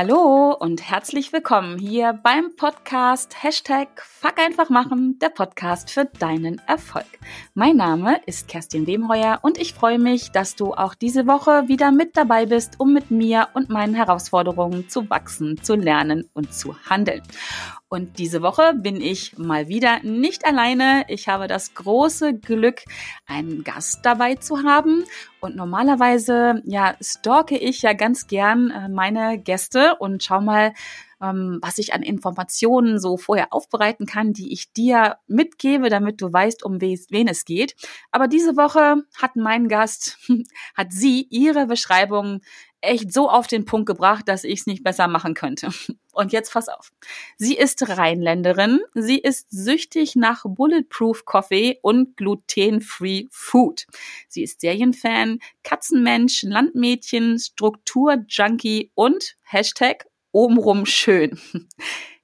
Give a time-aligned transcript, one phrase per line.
[0.00, 6.62] Hallo und herzlich willkommen hier beim Podcast Hashtag Fuck einfach machen, der Podcast für deinen
[6.68, 7.18] Erfolg.
[7.54, 11.90] Mein Name ist Kerstin Wemheuer und ich freue mich, dass du auch diese Woche wieder
[11.90, 16.76] mit dabei bist, um mit mir und meinen Herausforderungen zu wachsen, zu lernen und zu
[16.88, 17.22] handeln.
[17.90, 21.04] Und diese Woche bin ich mal wieder nicht alleine.
[21.08, 22.82] Ich habe das große Glück,
[23.26, 25.04] einen Gast dabei zu haben.
[25.40, 30.74] Und normalerweise, ja, stalke ich ja ganz gern äh, meine Gäste und schau mal,
[31.22, 36.32] ähm, was ich an Informationen so vorher aufbereiten kann, die ich dir mitgebe, damit du
[36.32, 37.74] weißt, um wen es geht.
[38.10, 40.18] Aber diese Woche hat mein Gast,
[40.74, 42.40] hat sie ihre Beschreibung
[42.80, 45.70] echt so auf den Punkt gebracht, dass ich es nicht besser machen könnte.
[46.18, 46.90] Und jetzt pass auf.
[47.36, 48.80] Sie ist Rheinländerin.
[48.92, 53.86] Sie ist süchtig nach Bulletproof Coffee und glutenfree Food.
[54.26, 61.38] Sie ist Serienfan, Katzenmensch, Landmädchen, Strukturjunkie und Hashtag obenrum schön.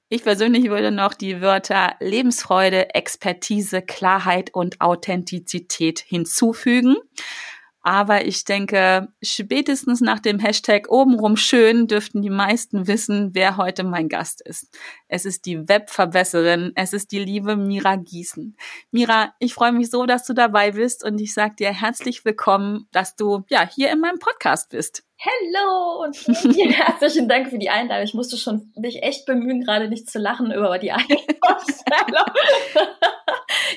[0.09, 6.97] Ich persönlich würde noch die Wörter Lebensfreude, Expertise, Klarheit und Authentizität hinzufügen.
[7.87, 13.83] Aber ich denke, spätestens nach dem Hashtag obenrum schön dürften die meisten wissen, wer heute
[13.83, 14.75] mein Gast ist.
[15.07, 18.57] Es ist die Webverbesserin, es ist die liebe Mira Gießen.
[18.89, 22.87] Mira, ich freue mich so, dass du dabei bist und ich sage dir herzlich willkommen,
[22.91, 25.03] dass du ja hier in meinem Podcast bist.
[25.21, 28.03] Hallo und vielen herzlichen Dank für die Einladung.
[28.03, 31.19] Ich musste schon mich echt bemühen, gerade nicht zu lachen über die Einladung.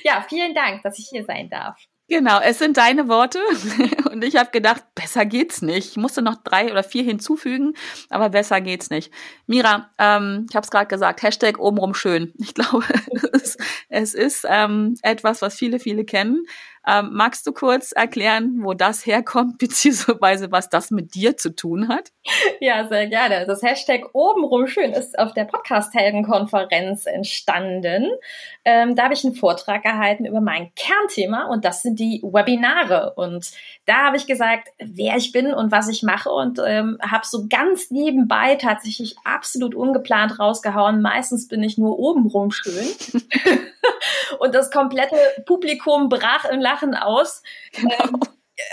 [0.02, 1.76] ja, vielen Dank, dass ich hier sein darf.
[2.10, 3.38] Genau, es sind deine Worte
[4.10, 5.90] und ich habe gedacht, besser geht's nicht.
[5.90, 7.74] Ich musste noch drei oder vier hinzufügen,
[8.08, 9.12] aber besser geht's nicht.
[9.46, 12.32] Mira, ähm, ich habe es gerade gesagt, Hashtag obenrum schön.
[12.38, 12.86] Ich glaube,
[13.34, 13.58] es,
[13.90, 16.46] es ist ähm, etwas, was viele, viele kennen.
[16.88, 21.88] Ähm, magst du kurz erklären, wo das herkommt, beziehungsweise was das mit dir zu tun
[21.88, 22.10] hat?
[22.60, 23.46] Ja, sehr gerne.
[23.46, 28.10] Das Hashtag obenrum schön ist auf der Podcast-Helden-Konferenz entstanden.
[28.64, 33.12] Ähm, da habe ich einen Vortrag gehalten über mein Kernthema und das sind die Webinare.
[33.16, 33.50] Und
[33.84, 37.46] da habe ich gesagt, wer ich bin und was ich mache und ähm, habe so
[37.48, 41.02] ganz nebenbei tatsächlich absolut ungeplant rausgehauen.
[41.02, 42.86] Meistens bin ich nur obenrum schön.
[44.38, 45.16] und das komplette
[45.46, 47.42] Publikum brach in Lachen aus.
[47.72, 47.94] Genau.
[48.04, 48.20] Ähm,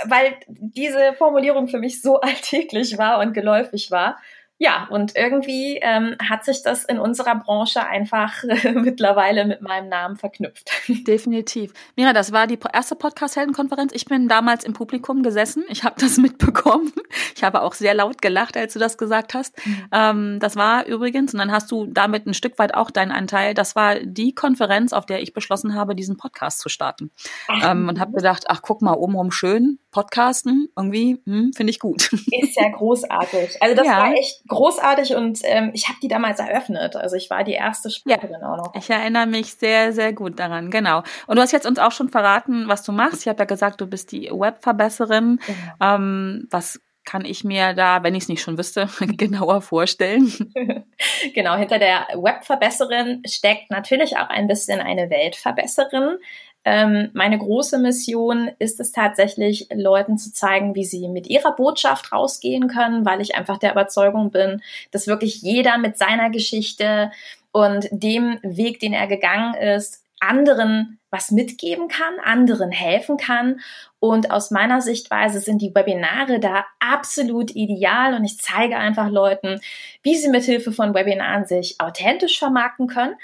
[0.06, 4.18] weil diese Formulierung für mich so alltäglich war und geläufig war.
[4.58, 9.90] Ja, und irgendwie ähm, hat sich das in unserer Branche einfach äh, mittlerweile mit meinem
[9.90, 10.72] Namen verknüpft.
[10.88, 11.74] Definitiv.
[11.98, 13.92] Mira, das war die erste Podcast-Heldenkonferenz.
[13.94, 15.66] Ich bin damals im Publikum gesessen.
[15.68, 16.94] Ich habe das mitbekommen.
[17.36, 19.58] Ich habe auch sehr laut gelacht, als du das gesagt hast.
[19.66, 19.88] Mhm.
[19.92, 23.56] Ähm, das war übrigens, und dann hast du damit ein Stück weit auch deinen Anteil,
[23.56, 27.12] das war die Konferenz, auf der ich beschlossen habe, diesen Podcast zu starten.
[27.50, 32.12] Ähm, und habe gedacht, ach, guck mal, obenrum schön, Podcasten, irgendwie, hm, finde ich gut.
[32.14, 33.62] Ist ja großartig.
[33.62, 33.98] Also das ja.
[33.98, 36.96] war echt großartig und ähm, ich habe die damals eröffnet.
[36.96, 38.76] Also ich war die erste Sprecherin ja, auch noch.
[38.76, 41.04] Ich erinnere mich sehr, sehr gut daran, genau.
[41.28, 43.22] Und du hast jetzt uns auch schon verraten, was du machst.
[43.22, 45.40] Ich habe ja gesagt, du bist die Webverbesserin.
[45.46, 45.96] Genau.
[45.96, 50.32] Ähm, was kann ich mir da, wenn ich es nicht schon wüsste, genauer vorstellen?
[51.34, 56.18] genau, hinter der Webverbesserin steckt natürlich auch ein bisschen eine Weltverbesserin.
[56.66, 62.12] Ähm, meine große Mission ist es tatsächlich, Leuten zu zeigen, wie sie mit ihrer Botschaft
[62.12, 64.62] rausgehen können, weil ich einfach der Überzeugung bin,
[64.92, 67.12] dass wirklich jeder mit seiner Geschichte
[67.52, 73.62] und dem Weg, den er gegangen ist, anderen was mitgeben kann, anderen helfen kann.
[74.00, 79.62] Und aus meiner Sichtweise sind die Webinare da absolut ideal und ich zeige einfach Leuten,
[80.04, 83.16] wie sie mit Hilfe von Webinaren sich authentisch vermarkten können,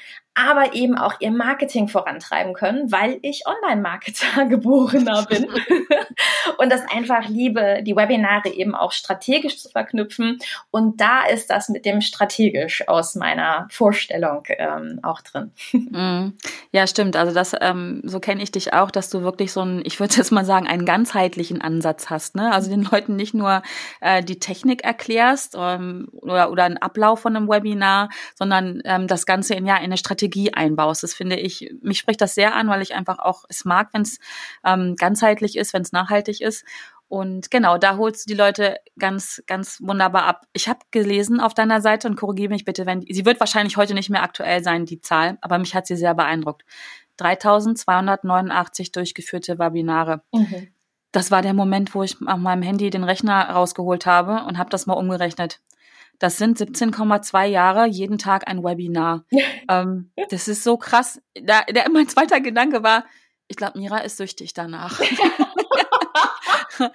[0.49, 5.47] aber eben auch ihr Marketing vorantreiben können, weil ich Online-Marketer geborener bin
[6.57, 10.39] und das einfach liebe, die Webinare eben auch strategisch zu verknüpfen.
[10.71, 15.51] Und da ist das mit dem strategisch aus meiner Vorstellung ähm, auch drin.
[15.91, 16.37] Mm.
[16.71, 17.17] Ja, stimmt.
[17.17, 20.15] Also das, ähm, so kenne ich dich auch, dass du wirklich so ein, ich würde
[20.15, 22.35] jetzt mal sagen, einen ganzheitlichen Ansatz hast.
[22.35, 22.51] Ne?
[22.51, 23.61] Also den Leuten nicht nur
[23.99, 29.25] äh, die Technik erklärst ähm, oder, oder einen Ablauf von einem Webinar, sondern ähm, das
[29.25, 31.03] Ganze in ja in eine Strategie Strategie einbaust.
[31.03, 34.01] Das finde ich, mich spricht das sehr an, weil ich einfach auch es mag, wenn
[34.01, 34.19] es
[34.65, 36.65] ähm, ganzheitlich ist, wenn es nachhaltig ist.
[37.07, 40.45] Und genau, da holst du die Leute ganz, ganz wunderbar ab.
[40.53, 43.93] Ich habe gelesen auf deiner Seite und korrigiere mich bitte, wenn sie wird wahrscheinlich heute
[43.93, 46.63] nicht mehr aktuell sein, die Zahl, aber mich hat sie sehr beeindruckt.
[47.17, 50.21] 3289 durchgeführte Webinare.
[50.31, 50.69] Mhm.
[51.11, 54.69] Das war der Moment, wo ich auf meinem Handy den Rechner rausgeholt habe und habe
[54.69, 55.59] das mal umgerechnet.
[56.21, 59.25] Das sind 17,2 Jahre, jeden Tag ein Webinar.
[59.69, 61.19] ähm, das ist so krass.
[61.33, 63.05] Da, der, mein zweiter Gedanke war,
[63.47, 65.01] ich glaube, Mira ist süchtig danach.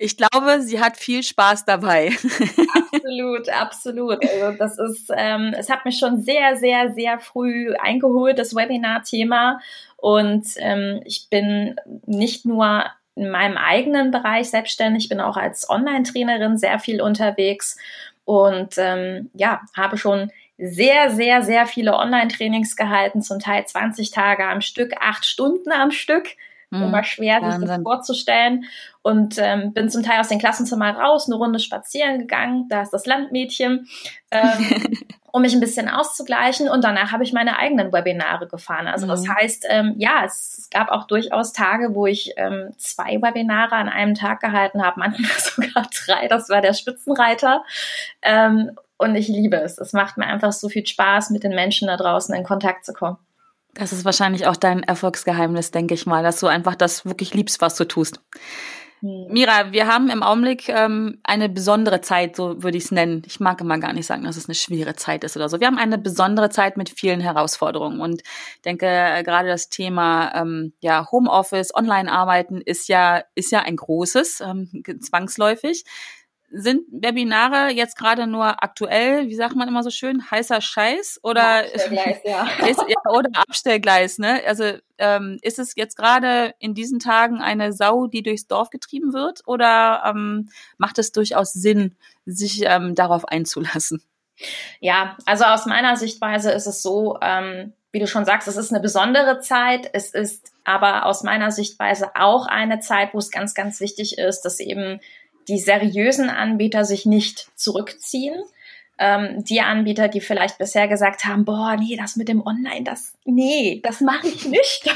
[0.00, 2.10] ich glaube, sie hat viel Spaß dabei.
[2.92, 4.28] absolut, absolut.
[4.28, 9.60] Also das ist, ähm, es hat mich schon sehr, sehr, sehr früh eingeholt, das Webinar-Thema.
[9.96, 11.76] Und ähm, ich bin
[12.06, 12.84] nicht nur
[13.14, 17.78] in meinem eigenen Bereich selbstständig, bin auch als Online-Trainerin sehr viel unterwegs
[18.24, 24.46] und ähm, ja, habe schon sehr, sehr, sehr viele Online-Trainings gehalten, zum Teil 20 Tage
[24.46, 26.28] am Stück, acht Stunden am Stück.
[26.70, 26.84] Mhm.
[26.84, 28.64] Immer schwer, sich das vorzustellen.
[29.02, 32.66] Und ähm, bin zum Teil aus den Klassenzimmern raus, eine Runde spazieren gegangen.
[32.68, 33.88] Da ist das Landmädchen,
[34.30, 34.96] ähm,
[35.32, 36.68] um mich ein bisschen auszugleichen.
[36.68, 38.86] Und danach habe ich meine eigenen Webinare gefahren.
[38.86, 39.10] Also mhm.
[39.10, 43.88] das heißt, ähm, ja, es gab auch durchaus Tage, wo ich ähm, zwei Webinare an
[43.88, 46.28] einem Tag gehalten habe, manchmal sogar drei.
[46.28, 47.64] Das war der Spitzenreiter.
[48.20, 49.78] Ähm, und ich liebe es.
[49.78, 52.92] Es macht mir einfach so viel Spaß, mit den Menschen da draußen in Kontakt zu
[52.92, 53.16] kommen.
[53.74, 57.62] Das ist wahrscheinlich auch dein Erfolgsgeheimnis, denke ich mal, dass du einfach das wirklich liebst,
[57.62, 58.20] was du tust.
[59.02, 59.26] Hm.
[59.30, 63.22] Mira, wir haben im Augenblick ähm, eine besondere Zeit, so würde ich es nennen.
[63.26, 65.58] Ich mag immer gar nicht sagen, dass es eine schwere Zeit ist oder so.
[65.58, 68.22] Wir haben eine besondere Zeit mit vielen Herausforderungen und
[68.64, 74.40] denke äh, gerade das Thema ähm, ja Homeoffice, Online-Arbeiten ist ja ist ja ein großes,
[74.40, 74.70] ähm,
[75.00, 75.84] zwangsläufig
[76.52, 81.60] sind Webinare jetzt gerade nur aktuell, wie sagt man immer so schön, heißer Scheiß oder
[81.60, 82.46] Abstellgleis, ja.
[82.68, 84.42] ist, oder Abstellgleis, ne?
[84.46, 84.64] Also
[84.98, 89.40] ähm, ist es jetzt gerade in diesen Tagen eine Sau, die durchs Dorf getrieben wird,
[89.46, 91.96] oder ähm, macht es durchaus Sinn,
[92.26, 94.02] sich ähm, darauf einzulassen?
[94.80, 98.72] Ja, also aus meiner Sichtweise ist es so, ähm, wie du schon sagst, es ist
[98.72, 99.88] eine besondere Zeit.
[99.92, 104.42] Es ist aber aus meiner Sichtweise auch eine Zeit, wo es ganz, ganz wichtig ist,
[104.42, 105.00] dass eben
[105.48, 108.40] die seriösen Anbieter sich nicht zurückziehen.
[108.98, 113.14] Ähm, die Anbieter, die vielleicht bisher gesagt haben, boah, nee, das mit dem Online, das,
[113.24, 114.82] nee, das mache ich nicht.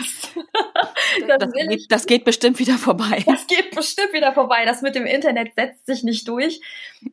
[1.18, 3.22] Das, das, das, geht, das, geht, bestimmt wieder vorbei.
[3.26, 4.64] Das geht bestimmt wieder vorbei.
[4.64, 6.60] Das mit dem Internet setzt sich nicht durch.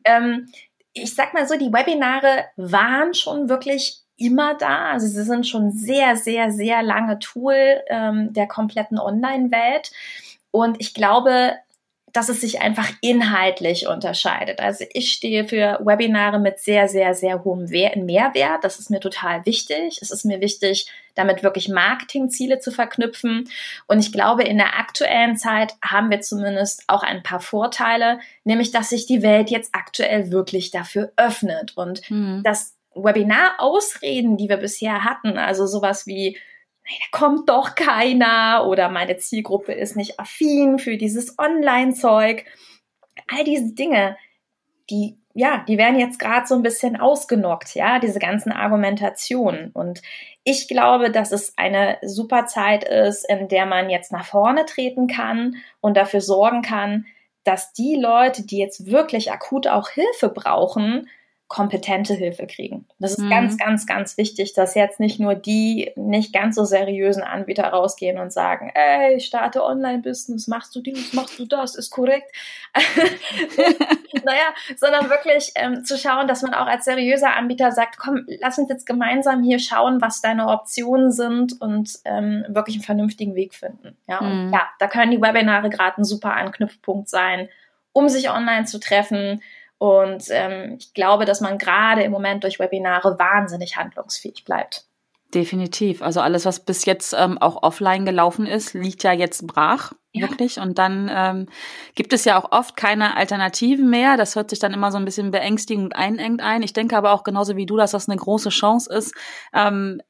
[0.04, 0.48] Ähm,
[0.92, 4.92] ich sag mal so, die Webinare waren schon wirklich immer da.
[4.92, 9.90] Also sie sind schon sehr, sehr, sehr lange Tool ähm, der kompletten Online-Welt.
[10.50, 11.54] Und ich glaube,
[12.14, 14.60] dass es sich einfach inhaltlich unterscheidet.
[14.60, 18.62] Also ich stehe für Webinare mit sehr, sehr, sehr hohem Mehrwert.
[18.62, 19.98] Das ist mir total wichtig.
[20.00, 23.50] Es ist mir wichtig, damit wirklich Marketingziele zu verknüpfen.
[23.88, 28.70] Und ich glaube, in der aktuellen Zeit haben wir zumindest auch ein paar Vorteile, nämlich
[28.70, 32.42] dass sich die Welt jetzt aktuell wirklich dafür öffnet und mhm.
[32.44, 36.38] das Webinar-Ausreden, die wir bisher hatten, also sowas wie
[36.86, 42.44] da kommt doch keiner oder meine Zielgruppe ist nicht affin für dieses Online-Zeug.
[43.28, 44.16] All diese Dinge,
[44.90, 49.70] die, ja, die werden jetzt gerade so ein bisschen ausgenockt, ja, diese ganzen Argumentationen.
[49.72, 50.02] Und
[50.44, 55.06] ich glaube, dass es eine super Zeit ist, in der man jetzt nach vorne treten
[55.06, 57.06] kann und dafür sorgen kann,
[57.44, 61.08] dass die Leute, die jetzt wirklich akut auch Hilfe brauchen,
[61.48, 62.86] kompetente Hilfe kriegen.
[62.98, 63.30] Das ist mhm.
[63.30, 68.18] ganz, ganz, ganz wichtig, dass jetzt nicht nur die nicht ganz so seriösen Anbieter rausgehen
[68.18, 72.34] und sagen, ey, starte Online-Business, machst du dies, machst du das, ist korrekt.
[74.24, 78.58] naja, sondern wirklich ähm, zu schauen, dass man auch als seriöser Anbieter sagt, komm, lass
[78.58, 83.54] uns jetzt gemeinsam hier schauen, was deine Optionen sind und ähm, wirklich einen vernünftigen Weg
[83.54, 83.96] finden.
[84.08, 84.30] Ja, mhm.
[84.30, 87.50] und ja, da können die Webinare gerade ein super Anknüpfpunkt sein,
[87.92, 89.42] um sich online zu treffen,
[89.84, 94.86] und ähm, ich glaube, dass man gerade im Moment durch Webinare wahnsinnig handlungsfähig bleibt.
[95.34, 96.00] Definitiv.
[96.00, 100.22] Also alles, was bis jetzt ähm, auch offline gelaufen ist, liegt ja jetzt brach, ja.
[100.22, 100.58] wirklich.
[100.58, 101.48] Und dann ähm,
[101.94, 104.16] gibt es ja auch oft keine Alternativen mehr.
[104.16, 106.62] Das hört sich dann immer so ein bisschen beängstigend und einengt ein.
[106.62, 109.14] Ich denke aber auch genauso wie du, dass das eine große Chance ist,
[109.52, 110.00] ähm,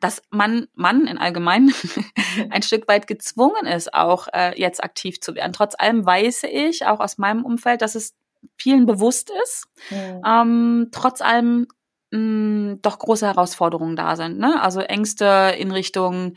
[0.00, 1.72] dass man, man in allgemein
[2.50, 5.52] ein Stück weit gezwungen ist, auch äh, jetzt aktiv zu werden.
[5.52, 8.16] Trotz allem weiß ich, auch aus meinem Umfeld, dass es
[8.56, 9.66] vielen bewusst ist.
[9.90, 10.22] Mhm.
[10.26, 11.66] Ähm, trotz allem
[12.10, 14.38] mh, mm, doch große Herausforderungen da sind.
[14.38, 14.60] Ne?
[14.60, 16.34] Also Ängste in Richtung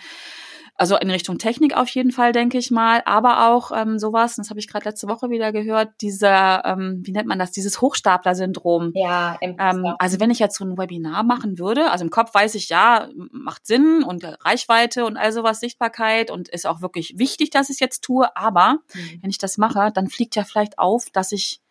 [0.76, 4.50] also in Richtung Technik auf jeden Fall, denke ich mal, aber auch ähm, sowas, das
[4.50, 8.92] habe ich gerade letzte Woche wieder gehört, dieser, ähm, wie nennt man das, dieses Hochstapler-Syndrom.
[8.96, 12.34] Ja, im ähm, Also wenn ich jetzt so ein Webinar machen würde, also im Kopf
[12.34, 17.14] weiß ich, ja, macht Sinn und Reichweite und all sowas, Sichtbarkeit und ist auch wirklich
[17.18, 19.20] wichtig, dass ich es jetzt tue, aber mhm.
[19.22, 21.62] wenn ich das mache, dann fliegt ja vielleicht auf, dass ich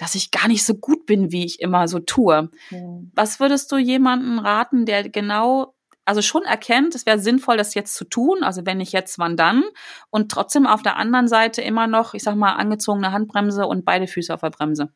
[0.00, 2.48] dass ich gar nicht so gut bin, wie ich immer so tue.
[2.70, 3.12] Mhm.
[3.14, 5.74] Was würdest du jemanden raten, der genau
[6.06, 9.36] also schon erkennt, es wäre sinnvoll, das jetzt zu tun, also wenn nicht jetzt, wann
[9.36, 9.62] dann,
[10.08, 14.08] und trotzdem auf der anderen Seite immer noch, ich sag mal, angezogene Handbremse und beide
[14.08, 14.88] Füße auf der Bremse.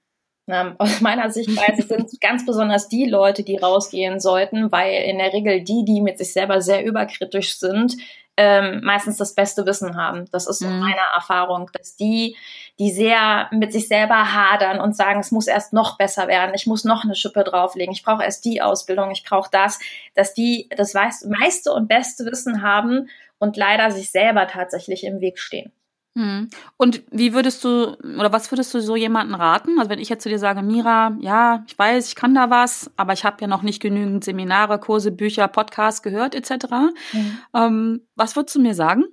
[0.49, 5.19] Ähm, aus meiner Sichtweise sind es ganz besonders die Leute, die rausgehen sollten, weil in
[5.19, 7.97] der Regel die, die mit sich selber sehr überkritisch sind,
[8.37, 10.25] ähm, meistens das beste Wissen haben.
[10.33, 10.81] Das ist so mhm.
[10.81, 12.37] meine Erfahrung, dass die,
[12.79, 16.67] die sehr mit sich selber hadern und sagen, es muss erst noch besser werden, ich
[16.67, 19.79] muss noch eine Schippe drauflegen, ich brauche erst die Ausbildung, ich brauche das,
[20.15, 25.39] dass die das meiste und beste Wissen haben und leider sich selber tatsächlich im Weg
[25.39, 25.73] stehen.
[26.17, 26.49] Hm.
[26.77, 29.79] Und wie würdest du oder was würdest du so jemanden raten?
[29.79, 32.91] Also wenn ich jetzt zu dir sage, Mira, ja, ich weiß, ich kann da was,
[32.97, 36.67] aber ich habe ja noch nicht genügend Seminare, Kurse, Bücher, Podcasts gehört etc.
[37.13, 37.39] Mhm.
[37.53, 39.05] Ähm, was würdest du mir sagen?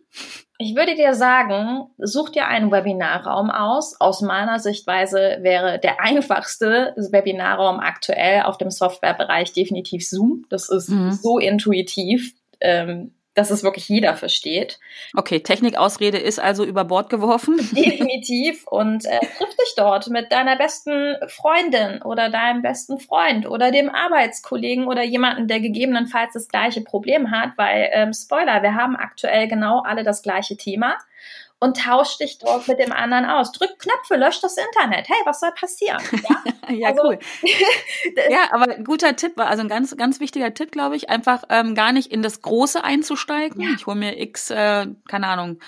[0.59, 3.99] Ich würde dir sagen, such dir einen Webinarraum aus.
[3.99, 10.45] Aus meiner Sichtweise wäre der einfachste Webinarraum aktuell auf dem Softwarebereich definitiv Zoom.
[10.49, 11.13] Das ist mhm.
[11.13, 12.35] so intuitiv.
[12.59, 14.79] Ähm, dass es wirklich jeder versteht.
[15.15, 17.57] Okay, Technikausrede ist also über Bord geworfen.
[17.71, 18.67] Definitiv.
[18.67, 23.89] Und äh, triff dich dort mit deiner besten Freundin oder deinem besten Freund oder dem
[23.89, 29.47] Arbeitskollegen oder jemanden, der gegebenenfalls das gleiche Problem hat, weil, ähm, Spoiler, wir haben aktuell
[29.47, 30.97] genau alle das gleiche Thema
[31.61, 33.51] und tausch dich dort mit dem anderen aus.
[33.51, 35.07] Drück Knöpfe, lösch das Internet.
[35.07, 36.01] Hey, was soll passieren?
[36.67, 37.19] Ja, ja also, cool.
[38.29, 41.91] ja, aber guter Tipp, also ein ganz, ganz wichtiger Tipp, glaube ich, einfach ähm, gar
[41.91, 43.61] nicht in das Große einzusteigen.
[43.61, 43.69] Ja.
[43.75, 45.59] Ich hole mir X, äh, keine Ahnung,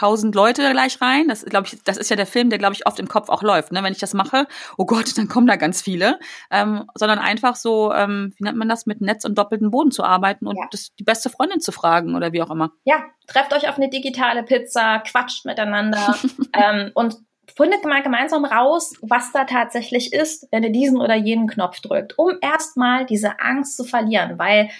[0.00, 1.28] tausend Leute gleich rein.
[1.28, 3.42] Das glaube ich, das ist ja der Film, der glaube ich oft im Kopf auch
[3.42, 3.70] läuft.
[3.70, 3.82] Ne?
[3.82, 4.46] Wenn ich das mache,
[4.78, 6.18] oh Gott, dann kommen da ganz viele,
[6.50, 10.02] ähm, sondern einfach so, ähm, wie nennt man das, mit Netz und doppelten Boden zu
[10.02, 10.64] arbeiten und ja.
[10.70, 12.72] das, die beste Freundin zu fragen oder wie auch immer.
[12.84, 16.16] Ja, trefft euch auf eine digitale Pizza, quatscht miteinander
[16.54, 17.16] ähm, und
[17.54, 22.18] findet mal gemeinsam raus, was da tatsächlich ist, wenn ihr diesen oder jenen Knopf drückt,
[22.18, 24.70] um erstmal diese Angst zu verlieren, weil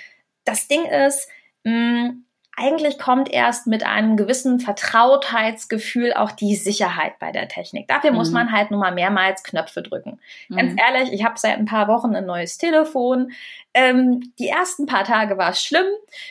[0.44, 1.28] das Ding ist,
[1.64, 2.24] mh, mm,
[2.56, 7.88] eigentlich kommt erst mit einem gewissen Vertrautheitsgefühl auch die Sicherheit bei der Technik.
[7.88, 8.16] Dafür mhm.
[8.16, 10.20] muss man halt nur mal mehrmals Knöpfe drücken.
[10.48, 10.56] Mhm.
[10.56, 13.32] Ganz ehrlich, ich habe seit ein paar Wochen ein neues Telefon.
[13.72, 15.86] Ähm, die ersten paar Tage war es schlimm.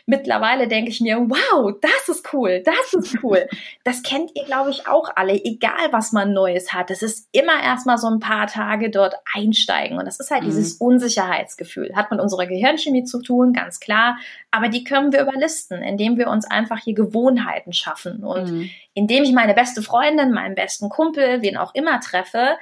[0.05, 3.47] Mittlerweile denke ich mir, wow, das ist cool, das ist cool.
[3.85, 6.91] das kennt ihr, glaube ich, auch alle, egal was man Neues hat.
[6.91, 9.97] Es ist immer erstmal so ein paar Tage dort einsteigen.
[9.97, 10.47] Und das ist halt mhm.
[10.47, 11.95] dieses Unsicherheitsgefühl.
[11.95, 14.17] Hat mit unserer Gehirnchemie zu tun, ganz klar.
[14.51, 18.25] Aber die können wir überlisten, indem wir uns einfach hier Gewohnheiten schaffen.
[18.25, 18.69] Und mhm.
[18.93, 22.57] indem ich meine beste Freundin, meinen besten Kumpel, wen auch immer treffe,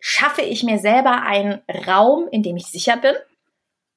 [0.00, 3.14] schaffe ich mir selber einen Raum, in dem ich sicher bin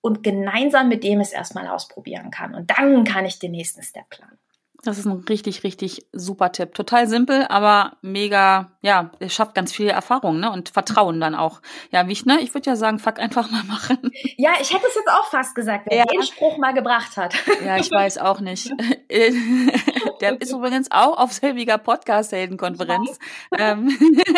[0.06, 2.54] und gemeinsam mit dem es erstmal ausprobieren kann.
[2.54, 4.38] Und dann kann ich den nächsten Step planen.
[4.86, 6.76] Das ist ein richtig, richtig super Tipp.
[6.76, 10.52] Total simpel, aber mega, ja, es schafft ganz viel Erfahrung, ne?
[10.52, 11.60] Und Vertrauen dann auch.
[11.90, 12.40] Ja, wie ich, ne?
[12.40, 14.12] Ich würde ja sagen, fuck einfach mal machen.
[14.38, 16.06] Ja, ich hätte es jetzt auch fast gesagt, wer ja.
[16.06, 17.34] den Spruch mal gebracht hat.
[17.66, 18.72] Ja, ich weiß auch nicht.
[20.22, 23.20] Der ist übrigens auch auf selbiger Podcast-Heldenkonferenz.
[23.58, 23.96] Ähm,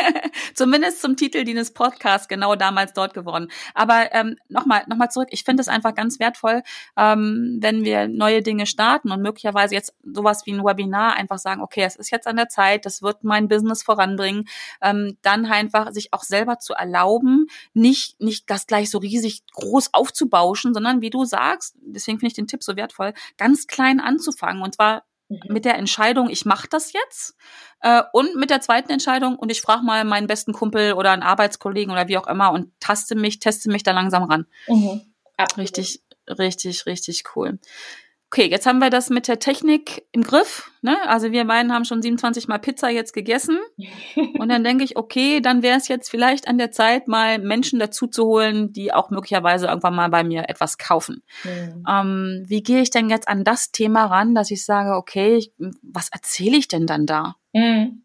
[0.54, 3.50] zumindest zum Titel dieses Podcasts genau damals dort geworden.
[3.74, 5.30] Aber ähm, nochmal noch mal zurück.
[5.32, 6.62] Ich finde es einfach ganz wertvoll,
[6.98, 11.62] ähm, wenn wir neue Dinge starten und möglicherweise jetzt sowas wie ein Webinar einfach sagen,
[11.62, 14.48] okay, es ist jetzt an der Zeit, das wird mein Business voranbringen,
[14.82, 19.94] ähm, dann einfach sich auch selber zu erlauben, nicht, nicht das gleich so riesig groß
[19.94, 24.62] aufzubauschen, sondern wie du sagst, deswegen finde ich den Tipp so wertvoll, ganz klein anzufangen
[24.62, 25.39] und zwar Mhm.
[25.50, 27.36] mit der Entscheidung, ich mache das jetzt
[27.82, 31.24] äh, und mit der zweiten Entscheidung und ich frage mal meinen besten Kumpel oder einen
[31.24, 34.46] Arbeitskollegen oder wie auch immer und taste mich, teste mich da langsam ran.
[34.67, 35.01] Mhm.
[35.58, 37.60] Richtig, richtig, richtig cool.
[38.29, 40.69] Okay, jetzt haben wir das mit der Technik im Griff.
[40.81, 40.98] Ne?
[41.07, 43.57] Also wir beiden haben schon 27 Mal Pizza jetzt gegessen.
[44.38, 47.79] Und dann denke ich, okay, dann wäre es jetzt vielleicht an der Zeit, mal Menschen
[47.79, 51.24] dazu zu holen, die auch möglicherweise irgendwann mal bei mir etwas kaufen.
[51.46, 51.86] Mhm.
[51.89, 55.53] Ähm, wie gehe ich denn jetzt an das Thema ran, dass ich sage, okay, ich,
[55.81, 57.38] was erzähle ich denn dann da?
[57.53, 58.03] Mhm.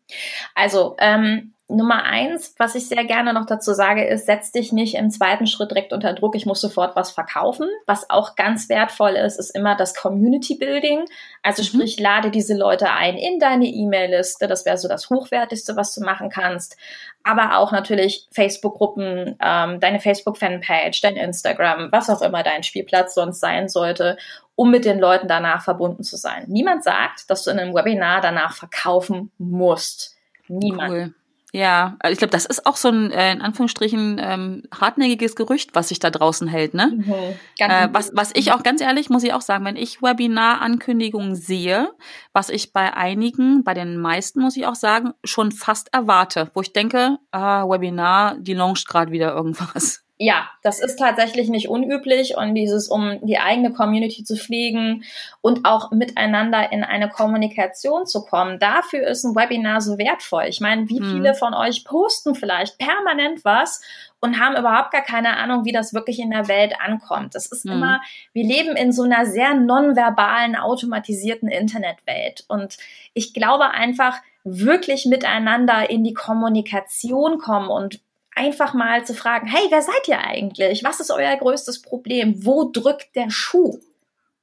[0.54, 4.94] Also, ähm, Nummer eins, was ich sehr gerne noch dazu sage, ist, setz dich nicht
[4.94, 7.68] im zweiten Schritt direkt unter Druck, ich muss sofort was verkaufen.
[7.86, 11.04] Was auch ganz wertvoll ist, ist immer das Community Building.
[11.42, 11.66] Also mhm.
[11.66, 14.46] sprich, lade diese Leute ein in deine E-Mail-Liste.
[14.46, 16.76] Das wäre so das Hochwertigste, was du machen kannst.
[17.22, 23.40] Aber auch natürlich Facebook-Gruppen, ähm, deine Facebook-Fanpage, dein Instagram, was auch immer dein Spielplatz sonst
[23.40, 24.16] sein sollte,
[24.54, 26.44] um mit den Leuten danach verbunden zu sein.
[26.48, 30.16] Niemand sagt, dass du in einem Webinar danach verkaufen musst.
[30.48, 30.92] Niemand.
[30.92, 31.14] Cool.
[31.54, 35.74] Ja, also ich glaube, das ist auch so ein äh, in Anführungsstrichen ähm, hartnäckiges Gerücht,
[35.74, 36.92] was sich da draußen hält, ne?
[36.96, 37.12] Mhm,
[37.58, 41.90] äh, was, was ich auch ganz ehrlich muss ich auch sagen, wenn ich Webinar-Ankündigungen sehe,
[42.32, 46.62] was ich bei einigen, bei den meisten muss ich auch sagen, schon fast erwarte, wo
[46.62, 50.01] ich denke, ah, Webinar, die launcht gerade wieder irgendwas.
[50.24, 55.02] Ja, das ist tatsächlich nicht unüblich und dieses, um die eigene Community zu pflegen
[55.40, 60.44] und auch miteinander in eine Kommunikation zu kommen, dafür ist ein Webinar so wertvoll.
[60.44, 61.10] Ich meine, wie mhm.
[61.10, 63.82] viele von euch posten vielleicht permanent was
[64.20, 67.34] und haben überhaupt gar keine Ahnung, wie das wirklich in der Welt ankommt.
[67.34, 67.72] Das ist mhm.
[67.72, 68.00] immer,
[68.32, 72.76] wir leben in so einer sehr nonverbalen, automatisierten Internetwelt und
[73.12, 78.00] ich glaube einfach, wirklich miteinander in die Kommunikation kommen und
[78.34, 80.84] einfach mal zu fragen, hey, wer seid ihr eigentlich?
[80.84, 82.44] Was ist euer größtes Problem?
[82.44, 83.78] Wo drückt der Schuh?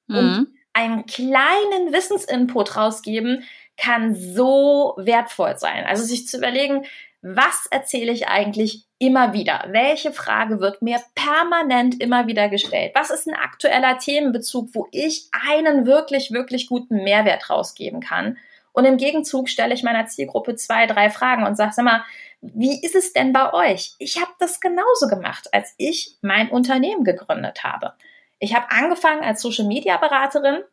[0.08, 0.18] Mhm.
[0.18, 3.44] Und einen kleinen Wissensinput rausgeben
[3.78, 5.86] kann so wertvoll sein.
[5.86, 6.86] Also sich zu überlegen,
[7.22, 9.66] was erzähle ich eigentlich immer wieder?
[9.70, 12.92] Welche Frage wird mir permanent immer wieder gestellt?
[12.96, 18.38] Was ist ein aktueller Themenbezug, wo ich einen wirklich, wirklich guten Mehrwert rausgeben kann?
[18.72, 22.06] Und im Gegenzug stelle ich meiner Zielgruppe zwei, drei Fragen und sage, sag mal,
[22.42, 23.96] wie ist es denn bei euch?
[24.00, 27.94] Ich habe das genauso gemacht, als ich mein Unternehmen gegründet habe.
[28.40, 30.64] Ich habe angefangen als Social-Media-Beraterin,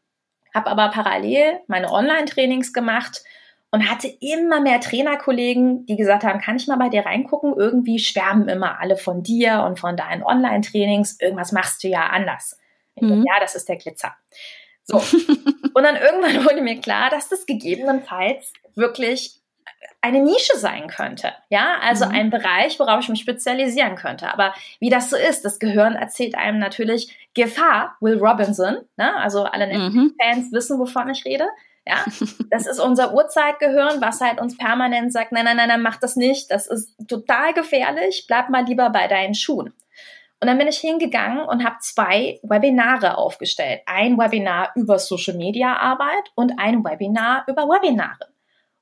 [0.55, 3.23] habe aber parallel meine Online-Trainings gemacht
[3.71, 7.55] und hatte immer mehr Trainerkollegen, die gesagt haben, kann ich mal bei dir reingucken?
[7.57, 11.21] Irgendwie schwärmen immer alle von dir und von deinen Online-Trainings.
[11.21, 12.59] Irgendwas machst du ja anders.
[12.95, 13.25] Mhm.
[13.27, 14.15] Ja, das ist der Glitzer.
[14.85, 14.99] So.
[14.99, 19.41] und dann irgendwann wurde mir klar, dass das gegebenenfalls wirklich
[20.01, 21.33] eine Nische sein könnte.
[21.49, 22.13] Ja, also mhm.
[22.13, 24.33] ein Bereich, worauf ich mich spezialisieren könnte.
[24.33, 28.79] Aber wie das so ist, das Gehirn erzählt einem natürlich Gefahr, Will Robinson.
[28.97, 29.17] Ne?
[29.17, 30.15] Also alle mhm.
[30.21, 31.47] Fans wissen, wovon ich rede.
[31.87, 32.05] Ja,
[32.51, 36.17] das ist unser Urzeitgehirn, was halt uns permanent sagt, nein, nein, nein, nein, mach das
[36.17, 36.51] nicht.
[36.51, 38.25] Das ist total gefährlich.
[38.29, 39.73] Bleib mal lieber bei deinen Schuhen.
[40.41, 43.81] Und dann bin ich hingegangen und habe zwei Webinare aufgestellt.
[43.87, 48.29] Ein Webinar über Social Media Arbeit und ein Webinar über Webinare.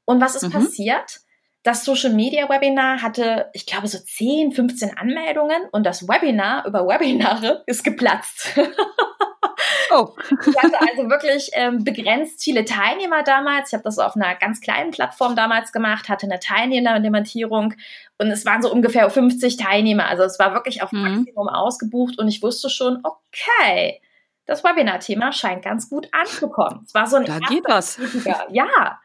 [0.04, 0.52] Und was ist mhm.
[0.52, 1.20] passiert?
[1.62, 6.86] Das Social Media Webinar hatte, ich glaube, so 10, 15 Anmeldungen und das Webinar über
[6.86, 8.50] Webinare ist geplatzt.
[9.90, 10.14] Oh.
[10.46, 13.68] ich hatte also wirklich ähm, begrenzt viele Teilnehmer damals.
[13.68, 17.74] Ich habe das auf einer ganz kleinen Plattform damals gemacht, hatte eine Teilnehmerlimitierung
[18.18, 20.06] und es waren so ungefähr 50 Teilnehmer.
[20.06, 21.02] Also es war wirklich auf mhm.
[21.02, 24.00] Maximum ausgebucht und ich wusste schon, okay,
[24.46, 26.82] das Webinar-Thema scheint ganz gut anzukommen.
[26.86, 27.98] Es war so ein da geht was.
[28.50, 29.00] Ja.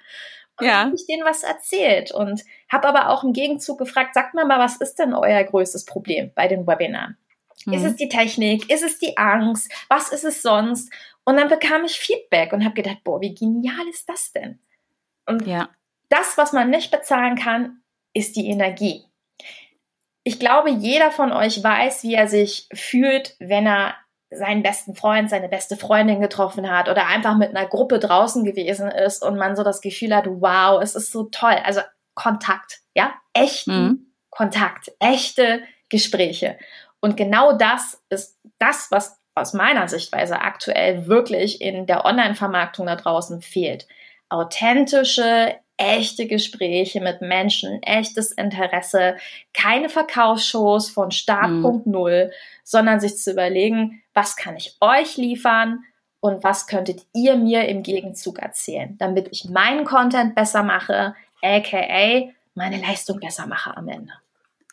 [0.60, 0.86] Und ja.
[0.86, 4.60] habe ich denen was erzählt und habe aber auch im Gegenzug gefragt, sagt mir mal,
[4.60, 7.18] was ist denn euer größtes Problem bei den Webinaren?
[7.66, 7.74] Mhm.
[7.74, 8.70] Ist es die Technik?
[8.70, 9.72] Ist es die Angst?
[9.88, 10.92] Was ist es sonst?
[11.24, 14.60] Und dann bekam ich Feedback und habe gedacht, boah, wie genial ist das denn?
[15.26, 15.70] Und ja.
[16.10, 17.82] das, was man nicht bezahlen kann,
[18.14, 19.04] ist die Energie.
[20.24, 23.96] Ich glaube, jeder von euch weiß, wie er sich fühlt, wenn er
[24.32, 28.90] seinen besten Freund, seine beste Freundin getroffen hat oder einfach mit einer Gruppe draußen gewesen
[28.90, 31.58] ist und man so das Gefühl hat, wow, es ist so toll.
[31.64, 31.82] Also
[32.14, 34.14] Kontakt, ja, echten mhm.
[34.30, 36.58] Kontakt, echte Gespräche.
[37.00, 42.96] Und genau das ist das, was aus meiner Sichtweise aktuell wirklich in der Online-Vermarktung da
[42.96, 43.88] draußen fehlt.
[44.28, 49.16] Authentische, echte Gespräche mit Menschen, echtes Interesse,
[49.54, 51.94] keine Verkaufsshows von Startpunkt mhm.
[51.94, 52.32] Null,
[52.64, 55.86] sondern sich zu überlegen, was kann ich euch liefern
[56.20, 62.34] und was könntet ihr mir im Gegenzug erzählen, damit ich meinen Content besser mache, aka
[62.54, 64.12] meine Leistung besser mache am Ende.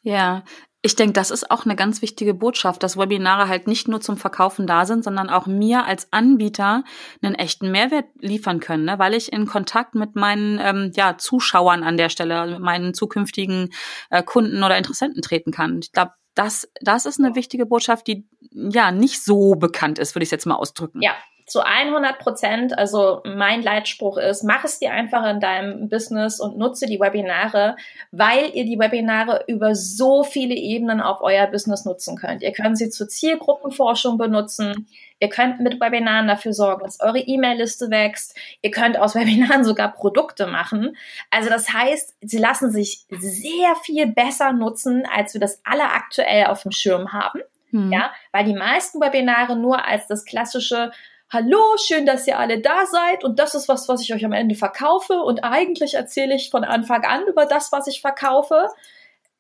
[0.03, 0.43] Ja,
[0.83, 4.17] ich denke, das ist auch eine ganz wichtige Botschaft, dass Webinare halt nicht nur zum
[4.17, 6.83] Verkaufen da sind, sondern auch mir als Anbieter
[7.23, 8.99] einen echten Mehrwert liefern können, ne?
[8.99, 13.73] weil ich in Kontakt mit meinen ähm, ja, Zuschauern an der Stelle, mit meinen zukünftigen
[14.11, 15.79] äh, Kunden oder Interessenten treten kann.
[15.79, 20.25] Ich glaube, das, das ist eine wichtige Botschaft, die ja nicht so bekannt ist, würde
[20.25, 21.03] ich jetzt mal ausdrücken.
[21.03, 21.13] Ja,
[21.47, 26.59] zu 100 Prozent, also mein Leitspruch ist, mach es dir einfach in deinem Business und
[26.59, 27.77] nutze die Webinare,
[28.11, 32.43] weil ihr die Webinare über so viele Ebenen auf euer Business nutzen könnt.
[32.43, 34.89] Ihr könnt sie zur Zielgruppenforschung benutzen.
[35.19, 38.37] Ihr könnt mit Webinaren dafür sorgen, dass eure E-Mail-Liste wächst.
[38.63, 40.97] Ihr könnt aus Webinaren sogar Produkte machen.
[41.31, 46.47] Also das heißt, sie lassen sich sehr viel besser nutzen, als wir das alle aktuell
[46.47, 47.41] auf dem Schirm haben.
[47.71, 47.93] Hm.
[47.93, 50.93] Ja, weil die meisten Webinare nur als das klassische
[51.29, 54.33] hallo, schön, dass ihr alle da seid und das ist was, was ich euch am
[54.33, 58.69] Ende verkaufe und eigentlich erzähle ich von Anfang an über das, was ich verkaufe.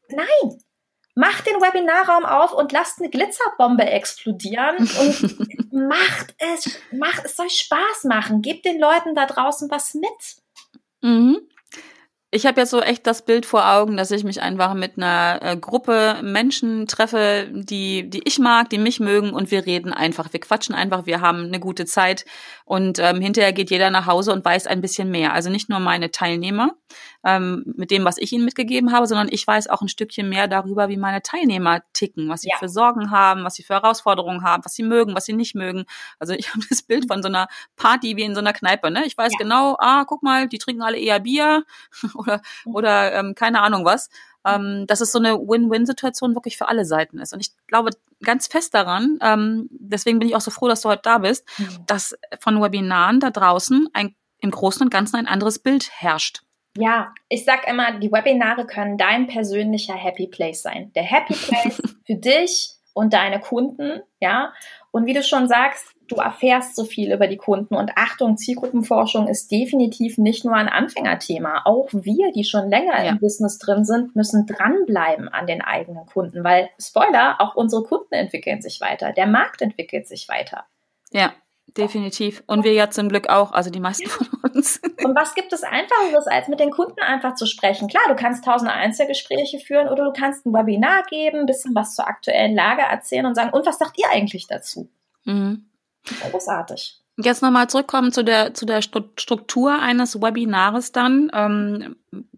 [0.09, 0.59] Nein,
[1.16, 7.48] macht den Webinarraum auf und lasst eine Glitzerbombe explodieren und macht es, macht, es soll
[7.50, 10.11] Spaß machen, gebt den Leuten da draußen was mit.
[11.00, 11.38] Mhm.
[12.31, 15.38] ich habe jetzt so echt das Bild vor Augen, dass ich mich einfach mit einer
[15.42, 20.33] äh, Gruppe Menschen treffe, die, die ich mag, die mich mögen und wir reden einfach,
[20.33, 22.26] wir quatschen einfach, wir haben eine gute Zeit
[22.66, 25.33] und ähm, hinterher geht jeder nach Hause und weiß ein bisschen mehr.
[25.33, 26.72] Also nicht nur meine Teilnehmer
[27.27, 30.47] ähm, mit dem, was ich ihnen mitgegeben habe, sondern ich weiß auch ein Stückchen mehr
[30.47, 32.57] darüber, wie meine Teilnehmer ticken, was sie ja.
[32.57, 35.87] für Sorgen haben, was sie für Herausforderungen haben, was sie mögen, was sie nicht mögen.
[36.21, 38.93] Also ich habe das Bild von so einer Party wie in so einer Kneipe.
[38.93, 39.05] Ne?
[39.07, 39.39] Ich weiß ja.
[39.43, 41.65] genau, ah, guck mal, die trinken alle eher Bier
[42.15, 42.75] oder, mhm.
[42.77, 44.09] oder ähm, keine Ahnung was.
[44.45, 47.33] Ähm, dass es so eine Win-Win-Situation wirklich für alle Seiten ist.
[47.33, 47.91] Und ich glaube
[48.23, 51.45] ganz fest daran, ähm, deswegen bin ich auch so froh, dass du heute da bist,
[51.59, 51.85] mhm.
[51.89, 56.46] dass von Webinaren da draußen ein, im Großen und Ganzen ein anderes Bild herrscht.
[56.77, 60.93] Ja, ich sag immer, die Webinare können dein persönlicher Happy Place sein.
[60.95, 64.53] Der Happy Place für dich und deine Kunden, ja.
[64.91, 67.75] Und wie du schon sagst, du erfährst so viel über die Kunden.
[67.75, 71.62] Und Achtung, Zielgruppenforschung ist definitiv nicht nur ein Anfängerthema.
[71.65, 73.11] Auch wir, die schon länger ja.
[73.11, 78.15] im Business drin sind, müssen dranbleiben an den eigenen Kunden, weil Spoiler, auch unsere Kunden
[78.15, 79.12] entwickeln sich weiter.
[79.12, 80.65] Der Markt entwickelt sich weiter.
[81.12, 81.33] Ja,
[81.77, 82.43] definitiv.
[82.47, 84.81] Und wir ja zum Glück auch, also die meisten von uns.
[85.05, 87.89] Und was gibt es einfacheres, als mit den Kunden einfach zu sprechen?
[87.89, 91.95] Klar, du kannst tausende Einzelgespräche führen oder du kannst ein Webinar geben, ein bisschen was
[91.95, 94.89] zur aktuellen Lage erzählen und sagen, und was sagt ihr eigentlich dazu?
[95.25, 95.67] Mhm.
[96.31, 97.01] Großartig.
[97.19, 101.31] Jetzt nochmal zurückkommen zu der, zu der Struktur eines Webinares dann.
[101.33, 101.97] Ähm,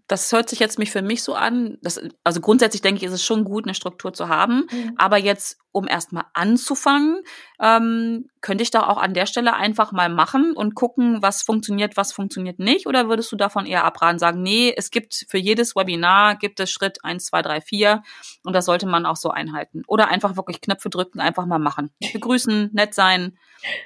[0.09, 1.77] das hört sich jetzt mich für mich so an.
[1.83, 4.67] Das, also grundsätzlich denke ich, ist es schon gut, eine Struktur zu haben.
[4.71, 4.95] Mhm.
[4.97, 7.23] Aber jetzt, um erstmal anzufangen,
[7.61, 11.99] ähm, könnte ich da auch an der Stelle einfach mal machen und gucken, was funktioniert,
[11.99, 12.87] was funktioniert nicht?
[12.87, 16.71] Oder würdest du davon eher abraten, sagen, nee, es gibt für jedes Webinar gibt es
[16.71, 18.03] Schritt eins, zwei, drei, vier
[18.45, 19.83] und das sollte man auch so einhalten.
[19.87, 21.91] Oder einfach wirklich Knöpfe drücken, einfach mal machen.
[22.15, 23.37] Begrüßen, nett sein,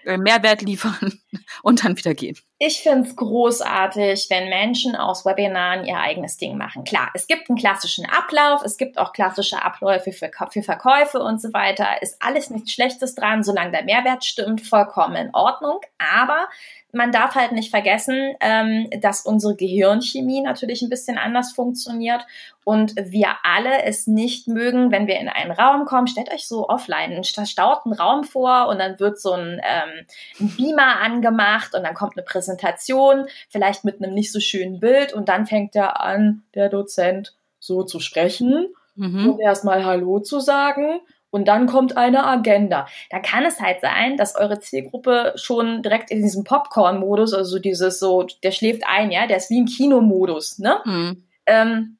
[0.04, 1.20] äh, Mehrwert liefern
[1.62, 2.36] und dann wieder gehen.
[2.64, 6.84] Ich finde es großartig, wenn Menschen aus Webinaren ihr eigenes Ding machen.
[6.84, 11.42] Klar, es gibt einen klassischen Ablauf, es gibt auch klassische Abläufe für, für Verkäufe und
[11.42, 12.00] so weiter.
[12.02, 15.80] Ist alles nichts Schlechtes dran, solange der Mehrwert stimmt, vollkommen in Ordnung.
[15.98, 16.46] Aber
[16.92, 22.26] man darf halt nicht vergessen, ähm, dass unsere Gehirnchemie natürlich ein bisschen anders funktioniert
[22.64, 26.06] und wir alle es nicht mögen, wenn wir in einen Raum kommen.
[26.06, 30.06] Stellt euch so offline einen verstauten Raum vor und dann wird so ein, ähm,
[30.38, 35.14] ein Beamer angemacht und dann kommt eine Präsentation, vielleicht mit einem nicht so schönen Bild
[35.14, 39.30] und dann fängt er an, der Dozent so zu sprechen mhm.
[39.30, 41.00] und erstmal Hallo zu sagen
[41.32, 42.86] und dann kommt eine Agenda.
[43.10, 47.98] Da kann es halt sein, dass eure Zielgruppe schon direkt in diesem Popcorn-Modus, also dieses
[47.98, 50.80] so, der schläft ein, ja, der ist wie im Kinomodus, ne?
[50.84, 51.24] Mhm.
[51.46, 51.98] Ähm,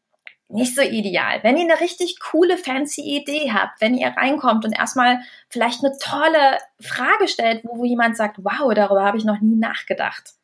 [0.49, 1.43] nicht so ideal.
[1.43, 5.97] Wenn ihr eine richtig coole, fancy Idee habt, wenn ihr reinkommt und erstmal vielleicht eine
[5.99, 10.35] tolle Frage stellt, wo, wo jemand sagt, wow, darüber habe ich noch nie nachgedacht.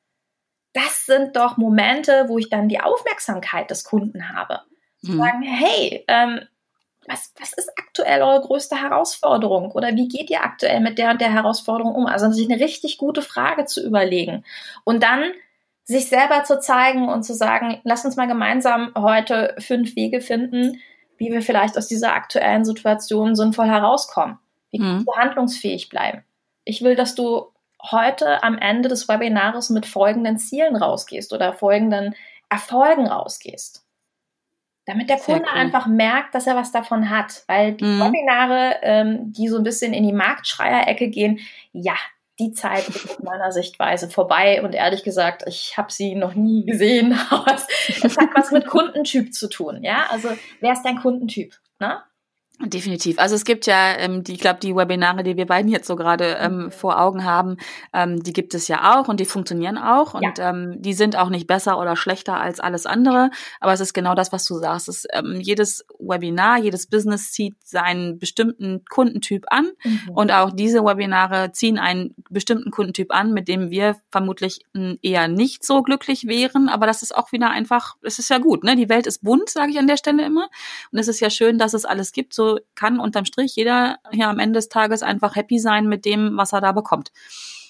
[0.73, 4.63] Das sind doch Momente, wo ich dann die Aufmerksamkeit des Kunden habe.
[5.03, 5.19] Mhm.
[5.19, 6.41] Sagen, hey, ähm,
[7.09, 9.73] was, was ist aktuell eure größte Herausforderung?
[9.73, 12.07] Oder wie geht ihr aktuell mit der und der Herausforderung um?
[12.07, 14.45] Also sich eine richtig gute Frage zu überlegen.
[14.85, 15.33] Und dann
[15.85, 20.81] sich selber zu zeigen und zu sagen, lass uns mal gemeinsam heute fünf Wege finden,
[21.17, 24.39] wie wir vielleicht aus dieser aktuellen Situation sinnvoll herauskommen.
[24.71, 25.07] Wie mhm.
[25.07, 26.25] wir handlungsfähig bleiben.
[26.65, 27.47] Ich will, dass du
[27.91, 32.15] heute am Ende des Webinars mit folgenden Zielen rausgehst oder folgenden
[32.51, 33.88] Erfolgen rausgehst
[34.89, 35.59] damit der Kunde cool.
[35.59, 37.45] einfach merkt, dass er was davon hat.
[37.47, 38.01] Weil die mhm.
[38.01, 41.41] Webinare, ähm, die so ein bisschen in die Marktschreier-Ecke gehen,
[41.73, 41.95] ja,
[42.39, 46.65] die Zeit ist aus meiner Sichtweise vorbei und ehrlich gesagt, ich habe sie noch nie
[46.65, 47.13] gesehen,
[47.87, 50.07] es hat was mit Kundentyp zu tun, ja?
[50.11, 52.03] Also, wer ist dein Kundentyp, ne?
[52.61, 53.21] Definitiv.
[53.21, 55.95] Also es gibt ja, ähm, die, ich glaube, die Webinare, die wir beiden jetzt so
[55.95, 56.71] gerade ähm, mhm.
[56.73, 57.57] vor Augen haben,
[57.93, 60.51] ähm, die gibt es ja auch und die funktionieren auch und ja.
[60.51, 63.31] ähm, die sind auch nicht besser oder schlechter als alles andere.
[63.61, 64.89] Aber es ist genau das, was du sagst.
[64.89, 70.11] Es, ähm, jedes Webinar, jedes Business zieht seinen bestimmten Kundentyp an mhm.
[70.15, 75.29] und auch diese Webinare ziehen einen bestimmten Kundentyp an, mit dem wir vermutlich hm, eher
[75.29, 76.69] nicht so glücklich wären.
[76.69, 78.65] Aber das ist auch wieder einfach, es ist ja gut.
[78.65, 78.75] Ne?
[78.75, 80.49] Die Welt ist bunt, sage ich an der Stelle immer.
[80.91, 82.35] Und es ist ja schön, dass es alles gibt.
[82.35, 86.37] So kann unterm Strich jeder hier am Ende des Tages einfach happy sein mit dem,
[86.37, 87.13] was er da bekommt.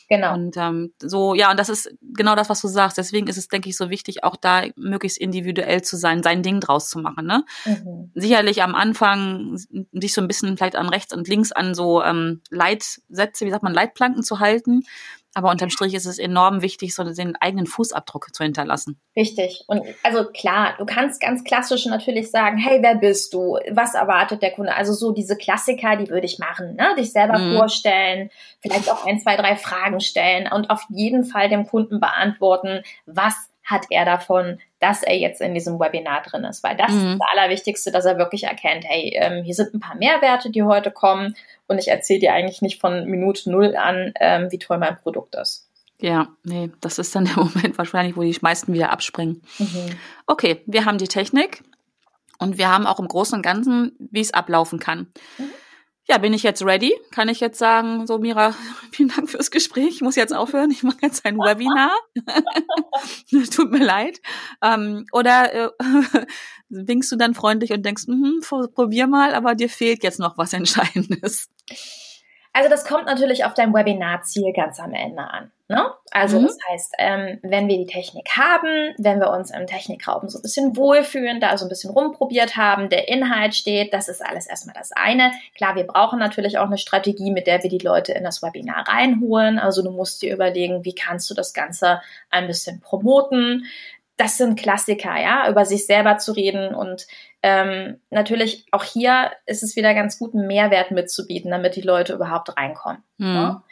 [0.09, 0.33] Genau.
[0.33, 2.97] Und ähm, so, ja, und das ist genau das, was du sagst.
[2.97, 6.61] Deswegen ist es, denke ich, so wichtig, auch da möglichst individuell zu sein, sein Ding
[6.61, 7.27] draus zu machen.
[7.27, 7.45] Ne?
[7.67, 8.11] Mhm.
[8.15, 9.59] Sicherlich am Anfang
[9.93, 13.63] sich so ein bisschen vielleicht an rechts und links an so ähm, Leitsätze, wie sagt
[13.63, 14.85] man, Leitplanken zu halten.
[15.39, 19.01] Aber unterm Strich ist es enorm wichtig, so den eigenen Fußabdruck zu hinterlassen.
[19.15, 19.63] Richtig.
[19.69, 23.57] Und also klar, du kannst ganz klassisch natürlich sagen, hey, wer bist du?
[23.71, 24.75] Was erwartet der Kunde?
[24.75, 26.93] Also so diese Klassiker, die würde ich machen, ne?
[26.99, 27.57] Dich selber mhm.
[27.57, 32.83] vorstellen, vielleicht auch ein, zwei, drei Fragen stellen und auf jeden Fall dem Kunden beantworten,
[33.07, 36.65] was hat er davon, dass er jetzt in diesem Webinar drin ist?
[36.65, 36.99] Weil das mhm.
[36.99, 40.65] ist das Allerwichtigste, dass er wirklich erkennt, hey, ähm, hier sind ein paar Mehrwerte, die
[40.65, 41.37] heute kommen
[41.69, 45.35] und ich erzähle dir eigentlich nicht von Minute Null an, ähm, wie toll mein Produkt
[45.37, 45.69] ist.
[46.01, 49.43] Ja, nee, das ist dann der Moment wahrscheinlich, wo die meisten wieder abspringen.
[49.59, 49.91] Mhm.
[50.27, 51.63] Okay, wir haben die Technik
[52.39, 55.13] und wir haben auch im Großen und Ganzen, wie es ablaufen kann.
[55.39, 55.51] Mhm.
[56.11, 56.99] Ja, bin ich jetzt ready?
[57.11, 58.55] Kann ich jetzt sagen, so Mira,
[58.93, 59.97] vielen Dank fürs Gespräch.
[59.97, 60.71] Ich muss jetzt aufhören.
[60.71, 61.93] Ich mache jetzt ein Webinar.
[63.55, 64.21] Tut mir leid.
[64.63, 65.71] Ähm, oder äh,
[66.71, 68.41] winkst du dann freundlich und denkst, hm,
[68.75, 71.51] probier mal, aber dir fehlt jetzt noch was Entscheidendes.
[72.53, 75.53] Also das kommt natürlich auf dein Webinarziel ganz am Ende an.
[75.71, 75.85] Ne?
[76.11, 76.47] Also mhm.
[76.47, 80.43] das heißt, ähm, wenn wir die Technik haben, wenn wir uns im Technikraum so ein
[80.43, 84.75] bisschen wohlfühlen, da so ein bisschen rumprobiert haben, der Inhalt steht, das ist alles erstmal
[84.75, 85.31] das eine.
[85.55, 88.89] Klar, wir brauchen natürlich auch eine Strategie, mit der wir die Leute in das Webinar
[88.89, 89.59] reinholen.
[89.59, 93.67] Also du musst dir überlegen, wie kannst du das Ganze ein bisschen promoten.
[94.17, 97.07] Das sind Klassiker, ja, über sich selber zu reden und
[97.43, 102.15] ähm, natürlich auch hier ist es wieder ganz gut, einen Mehrwert mitzubieten, damit die Leute
[102.15, 103.03] überhaupt reinkommen.
[103.19, 103.35] Mhm.
[103.35, 103.65] Ja?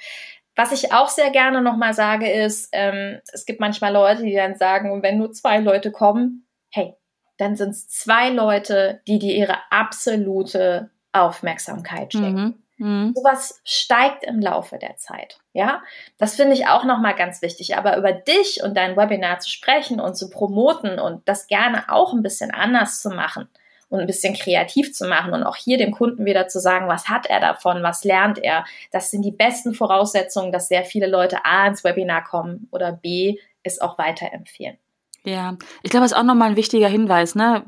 [0.55, 4.57] Was ich auch sehr gerne nochmal sage, ist, ähm, es gibt manchmal Leute, die dann
[4.57, 6.95] sagen, wenn nur zwei Leute kommen, hey,
[7.37, 12.43] dann sind es zwei Leute, die dir ihre absolute Aufmerksamkeit schenken.
[12.43, 12.63] Mhm.
[12.79, 13.13] Mhm.
[13.15, 15.39] Sowas steigt im Laufe der Zeit.
[15.53, 15.83] Ja,
[16.19, 17.77] das finde ich auch nochmal ganz wichtig.
[17.77, 22.13] Aber über dich und dein Webinar zu sprechen und zu promoten und das gerne auch
[22.13, 23.49] ein bisschen anders zu machen,
[23.89, 27.09] und ein bisschen kreativ zu machen und auch hier dem Kunden wieder zu sagen, was
[27.09, 28.65] hat er davon, was lernt er.
[28.91, 33.39] Das sind die besten Voraussetzungen, dass sehr viele Leute A ins Webinar kommen oder B
[33.63, 34.79] es auch weiterempfehlen.
[35.27, 37.35] Ja, ich glaube, das ist auch nochmal ein wichtiger Hinweis.
[37.35, 37.65] Ne?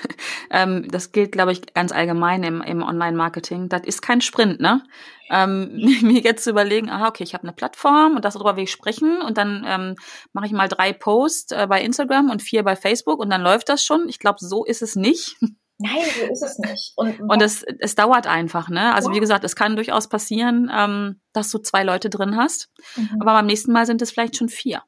[0.50, 3.68] ähm, das gilt, glaube ich, ganz allgemein im, im Online-Marketing.
[3.68, 4.58] Das ist kein Sprint.
[4.58, 4.82] Ne?
[5.30, 5.70] Ähm,
[6.02, 8.72] mir jetzt zu überlegen, aha, okay, ich habe eine Plattform und das darüber will ich
[8.72, 9.94] sprechen und dann ähm,
[10.32, 13.68] mache ich mal drei Posts äh, bei Instagram und vier bei Facebook und dann läuft
[13.68, 14.08] das schon.
[14.08, 15.36] Ich glaube, so ist es nicht.
[15.78, 16.92] Nein, so ist es nicht.
[16.96, 18.94] Und, und es, es dauert einfach, ne?
[18.94, 19.14] Also ja.
[19.14, 23.18] wie gesagt, es kann durchaus passieren, ähm, dass du zwei Leute drin hast, mhm.
[23.20, 24.82] aber beim nächsten Mal sind es vielleicht schon vier.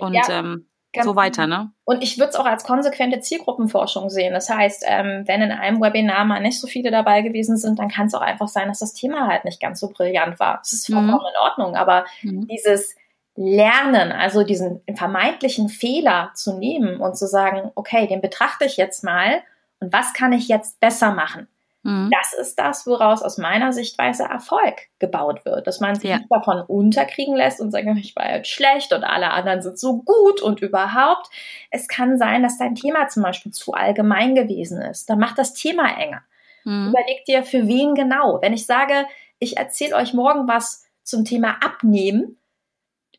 [0.00, 0.22] Und ja.
[0.30, 1.70] ähm, Ganz so weiter, ne?
[1.84, 4.32] Und ich würde es auch als konsequente Zielgruppenforschung sehen.
[4.32, 7.88] Das heißt, ähm, wenn in einem Webinar mal nicht so viele dabei gewesen sind, dann
[7.88, 10.58] kann es auch einfach sein, dass das Thema halt nicht ganz so brillant war.
[10.58, 11.34] Das ist vollkommen mhm.
[11.34, 11.76] in Ordnung.
[11.76, 12.48] Aber mhm.
[12.48, 12.96] dieses
[13.36, 19.04] Lernen, also diesen vermeintlichen Fehler zu nehmen und zu sagen, okay, den betrachte ich jetzt
[19.04, 19.42] mal
[19.78, 21.48] und was kann ich jetzt besser machen?
[21.82, 22.10] Mhm.
[22.10, 25.66] Das ist das, woraus aus meiner Sichtweise Erfolg gebaut wird.
[25.66, 26.18] Dass man sich ja.
[26.18, 30.02] nicht davon unterkriegen lässt und sagt, ich war jetzt schlecht und alle anderen sind so
[30.02, 31.28] gut und überhaupt.
[31.70, 35.08] Es kann sein, dass dein Thema zum Beispiel zu allgemein gewesen ist.
[35.08, 36.22] Dann macht das Thema enger.
[36.64, 36.88] Mhm.
[36.88, 38.40] Überleg dir, für wen genau.
[38.42, 39.06] Wenn ich sage,
[39.38, 42.36] ich erzähle euch morgen was zum Thema Abnehmen,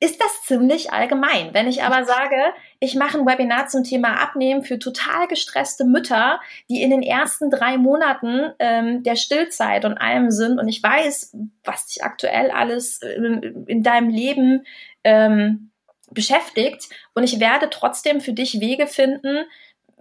[0.01, 1.53] ist das ziemlich allgemein.
[1.53, 2.35] Wenn ich aber sage,
[2.79, 7.51] ich mache ein Webinar zum Thema Abnehmen für total gestresste Mütter, die in den ersten
[7.51, 13.03] drei Monaten ähm, der Stillzeit und allem sind und ich weiß, was dich aktuell alles
[13.03, 14.65] in, in deinem Leben
[15.03, 15.71] ähm,
[16.09, 19.45] beschäftigt und ich werde trotzdem für dich Wege finden,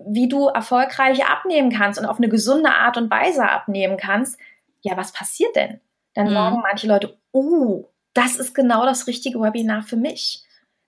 [0.07, 4.39] wie du erfolgreich abnehmen kannst und auf eine gesunde Art und Weise abnehmen kannst.
[4.81, 5.81] Ja, was passiert denn?
[6.15, 6.33] Dann mhm.
[6.33, 7.85] sagen manche Leute, oh,
[8.15, 10.45] das ist genau das richtige Webinar für mich.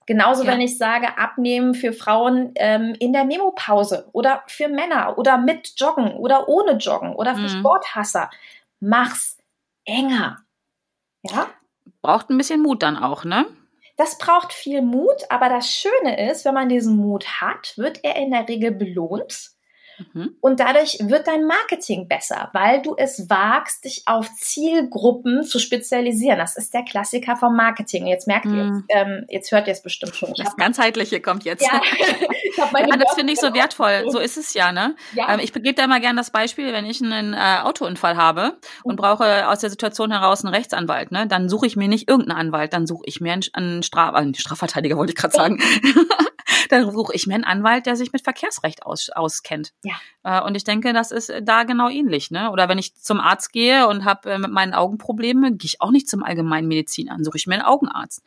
[0.06, 0.50] Genauso, ja.
[0.50, 5.74] wenn ich sage, abnehmen für Frauen ähm, in der Memo-Pause oder für Männer oder mit
[5.76, 7.60] Joggen oder ohne Joggen oder für mhm.
[7.60, 8.30] Sporthasser.
[8.80, 9.38] Mach's
[9.84, 10.38] enger.
[11.22, 11.46] Ja?
[12.00, 13.46] Braucht ein bisschen Mut dann auch, ne?
[13.96, 18.16] Das braucht viel Mut, aber das Schöne ist, wenn man diesen Mut hat, wird er
[18.16, 19.52] in der Regel belohnt
[19.98, 20.36] Mhm.
[20.40, 26.38] Und dadurch wird dein Marketing besser, weil du es wagst, dich auf Zielgruppen zu spezialisieren.
[26.38, 28.06] Das ist der Klassiker vom Marketing.
[28.06, 28.84] Jetzt merkt mhm.
[28.88, 30.32] ihr, ähm, jetzt hört ihr es bestimmt schon.
[30.36, 31.62] Das Ganzheitliche kommt jetzt.
[31.62, 31.80] Ja,
[32.56, 34.04] ja das finde ich so wertvoll.
[34.08, 34.96] So ist es ja, ne?
[35.14, 35.34] Ja.
[35.34, 38.94] Ähm, ich gebe da mal gerne das Beispiel, wenn ich einen äh, Autounfall habe und
[38.94, 38.96] mhm.
[38.96, 41.26] brauche aus der Situation heraus einen Rechtsanwalt, ne?
[41.26, 44.34] Dann suche ich mir nicht irgendeinen Anwalt, dann suche ich mir einen, einen Straf äh,
[44.34, 45.58] Strafverteidiger, wollte ich gerade sagen.
[46.68, 49.72] Dann suche ich mir einen Anwalt, der sich mit Verkehrsrecht aus, auskennt.
[49.82, 49.94] Ja.
[50.22, 52.30] Äh, und ich denke, das ist da genau ähnlich.
[52.30, 52.50] Ne?
[52.50, 55.80] Oder wenn ich zum Arzt gehe und habe äh, mit meinen Augen Probleme, gehe ich
[55.80, 58.22] auch nicht zum Allgemeinmedizin an, suche ich mir einen Augenarzt.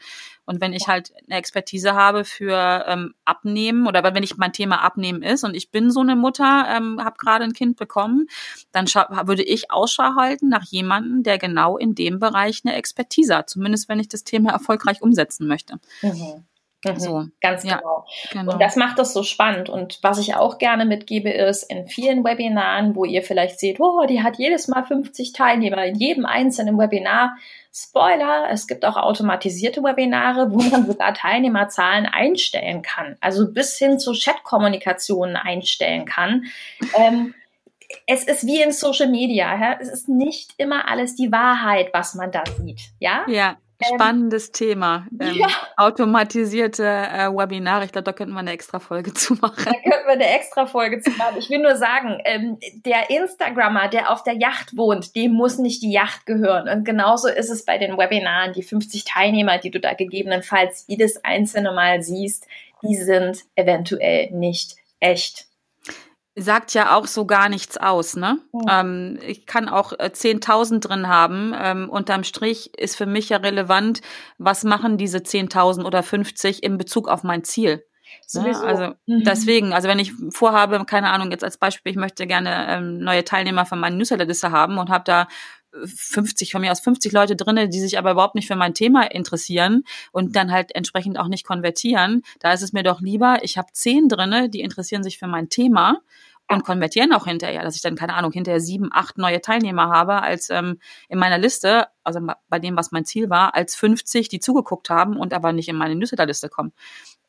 [0.46, 4.82] Und wenn ich halt eine Expertise habe für ähm, Abnehmen oder wenn ich mein Thema
[4.82, 8.28] Abnehmen ist und ich bin so eine Mutter, ähm, habe gerade ein Kind bekommen,
[8.72, 13.50] dann würde ich Ausschau halten nach jemandem, der genau in dem Bereich eine Expertise hat.
[13.50, 15.80] Zumindest wenn ich das Thema erfolgreich umsetzen möchte.
[16.02, 16.46] Mhm.
[16.84, 17.26] Mhm, so.
[17.42, 18.06] Ganz genau.
[18.32, 18.54] Ja, genau.
[18.54, 19.70] Und das macht das so spannend.
[19.70, 24.06] Und was ich auch gerne mitgebe, ist in vielen Webinaren, wo ihr vielleicht seht, oh,
[24.08, 27.38] die hat jedes Mal 50 Teilnehmer in jedem einzelnen Webinar.
[27.74, 33.18] Spoiler, es gibt auch automatisierte Webinare, wo man sogar Teilnehmerzahlen einstellen kann.
[33.20, 36.46] Also bis hin zu Chat-Kommunikationen einstellen kann.
[36.98, 37.34] Ähm,
[38.08, 39.60] es ist wie in Social Media.
[39.60, 39.78] Ja?
[39.80, 42.82] Es ist nicht immer alles die Wahrheit, was man da sieht.
[43.00, 43.26] Ja.
[43.28, 43.58] Ja.
[43.80, 45.08] Ähm, Spannendes ähm, Thema.
[45.20, 45.48] Ähm, ja.
[45.78, 47.86] Automatisierte äh, Webinare.
[47.86, 49.66] Ich glaube, da könnten wir eine extra Folge zu machen.
[49.66, 51.38] Da könnten wir eine extra Folge zu machen.
[51.38, 55.82] Ich will nur sagen, ähm, der Instagrammer, der auf der Yacht wohnt, dem muss nicht
[55.82, 56.70] die Yacht gehören.
[56.70, 58.54] Und genauso ist es bei den Webinaren.
[58.54, 62.48] Die 50 Teilnehmer, die du da gegebenenfalls jedes einzelne Mal siehst,
[62.82, 65.48] die sind eventuell nicht echt
[66.36, 68.40] sagt ja auch so gar nichts aus, ne?
[68.52, 68.62] Mhm.
[68.70, 71.54] Ähm, ich kann auch äh, 10.000 drin haben.
[71.58, 74.02] Ähm, unterm Strich ist für mich ja relevant,
[74.38, 77.86] was machen diese 10.000 oder 50 in Bezug auf mein Ziel.
[78.34, 78.60] Ne?
[78.60, 79.24] Also mhm.
[79.24, 83.24] deswegen, also wenn ich vorhabe, keine Ahnung, jetzt als Beispiel, ich möchte gerne ähm, neue
[83.24, 85.28] Teilnehmer von meinen Newsletterliste haben und habe da
[85.84, 89.04] 50 von mir aus 50 Leute drinne, die sich aber überhaupt nicht für mein Thema
[89.12, 92.24] interessieren und dann halt entsprechend auch nicht konvertieren.
[92.40, 95.50] Da ist es mir doch lieber, ich habe zehn drinne, die interessieren sich für mein
[95.50, 96.00] Thema
[96.48, 100.22] und konvertieren auch hinterher, dass ich dann, keine Ahnung, hinterher sieben, acht neue Teilnehmer habe,
[100.22, 104.40] als ähm, in meiner Liste, also bei dem, was mein Ziel war, als 50, die
[104.40, 106.72] zugeguckt haben und aber nicht in meine Newsletterliste kommen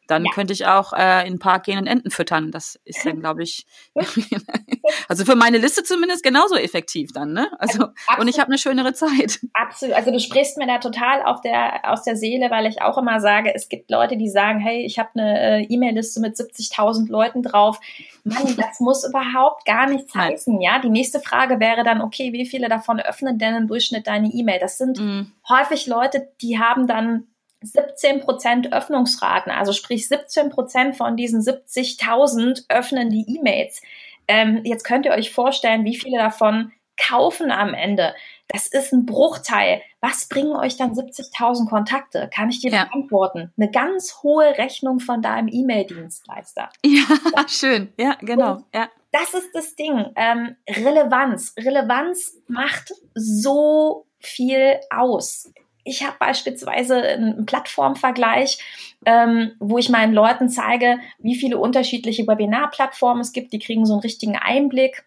[0.06, 0.30] dann ja.
[0.32, 2.50] könnte ich auch äh, in den Park gehen und Enten füttern.
[2.50, 3.66] Das ist dann, glaube ich,
[5.08, 7.50] also für meine Liste zumindest genauso effektiv dann, ne?
[7.58, 9.40] Also, also und ich habe eine schönere Zeit.
[9.52, 9.94] Absolut.
[9.94, 13.20] Also du sprichst mir da total auf der, aus der Seele, weil ich auch immer
[13.20, 17.42] sage, es gibt Leute, die sagen, hey, ich habe eine äh, E-Mail-Liste mit 70.000 Leuten
[17.42, 17.80] drauf.
[18.24, 20.32] Mann, das muss überhaupt gar nichts Nein.
[20.32, 20.78] heißen, ja?
[20.78, 24.58] Die nächste Frage wäre dann, okay, wie viele davon öffnen denn im Durchschnitt deine E-Mail?
[24.60, 25.32] Das sind mm.
[25.48, 27.26] häufig Leute, die haben dann
[27.66, 33.82] 17 Prozent Öffnungsraten, also sprich 17 Prozent von diesen 70.000 öffnen die E-Mails.
[34.28, 38.14] Ähm, jetzt könnt ihr euch vorstellen, wie viele davon kaufen am Ende.
[38.48, 39.82] Das ist ein Bruchteil.
[40.00, 42.30] Was bringen euch dann 70.000 Kontakte?
[42.32, 42.84] Kann ich dir ja.
[42.84, 43.52] beantworten?
[43.56, 46.70] Eine ganz hohe Rechnung von deinem E-Mail-Dienstleister.
[46.84, 47.04] Ja,
[47.48, 47.92] schön.
[47.98, 48.62] Ja, genau.
[48.74, 48.88] ja.
[49.12, 50.12] Das ist das Ding.
[50.14, 51.54] Ähm, Relevanz.
[51.58, 55.52] Relevanz macht so viel aus
[55.86, 58.58] ich habe beispielsweise einen Plattformvergleich,
[59.06, 63.52] ähm, wo ich meinen Leuten zeige, wie viele unterschiedliche Webinar-Plattformen es gibt.
[63.52, 65.04] Die kriegen so einen richtigen Einblick,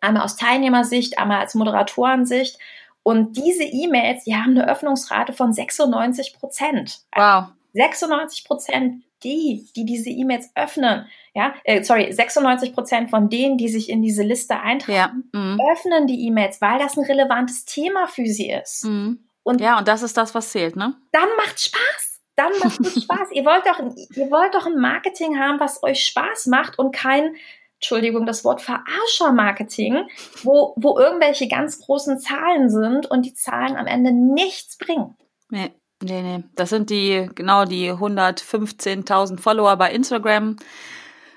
[0.00, 2.58] einmal aus Teilnehmersicht, einmal als Moderatorensicht.
[3.02, 7.00] Und diese E-Mails, die haben eine Öffnungsrate von 96 Prozent.
[7.14, 7.46] Wow.
[7.72, 13.68] 96 Prozent die, die diese E-Mails öffnen, ja, äh, sorry, 96 Prozent von denen, die
[13.68, 15.38] sich in diese Liste eintragen, ja.
[15.38, 15.58] mhm.
[15.72, 18.84] öffnen die E-Mails, weil das ein relevantes Thema für sie ist.
[18.84, 19.18] Mhm.
[19.42, 20.96] Und ja, und das ist das, was zählt, ne?
[21.12, 22.20] Dann macht Spaß.
[22.36, 23.28] Dann macht es Spaß.
[23.32, 23.78] ihr wollt doch,
[24.16, 27.36] ihr wollt doch ein Marketing haben, was euch Spaß macht und kein,
[27.74, 30.06] Entschuldigung, das Wort Verarscher-Marketing,
[30.42, 35.16] wo, wo irgendwelche ganz großen Zahlen sind und die Zahlen am Ende nichts bringen.
[35.50, 35.72] Nee,
[36.02, 36.44] nee, nee.
[36.54, 40.56] Das sind die, genau die 115.000 Follower bei Instagram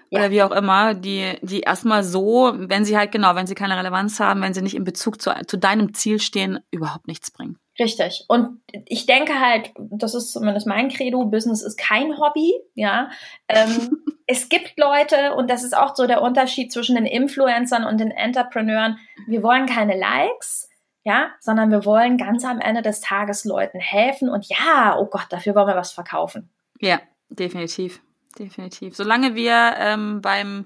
[0.09, 0.19] ja.
[0.19, 3.77] oder wie auch immer, die, die erstmal so, wenn sie halt genau, wenn sie keine
[3.77, 7.57] Relevanz haben, wenn sie nicht in Bezug zu, zu deinem Ziel stehen, überhaupt nichts bringen.
[7.79, 8.25] Richtig.
[8.27, 13.09] Und ich denke halt, das ist zumindest mein Credo, Business ist kein Hobby, ja.
[13.47, 17.99] Ähm, es gibt Leute, und das ist auch so der Unterschied zwischen den Influencern und
[17.99, 20.69] den Entrepreneuren, wir wollen keine Likes,
[21.03, 25.27] ja, sondern wir wollen ganz am Ende des Tages Leuten helfen und ja, oh Gott,
[25.29, 26.49] dafür wollen wir was verkaufen.
[26.79, 28.01] Ja, definitiv.
[28.37, 28.95] Definitiv.
[28.95, 30.65] Solange wir ähm, beim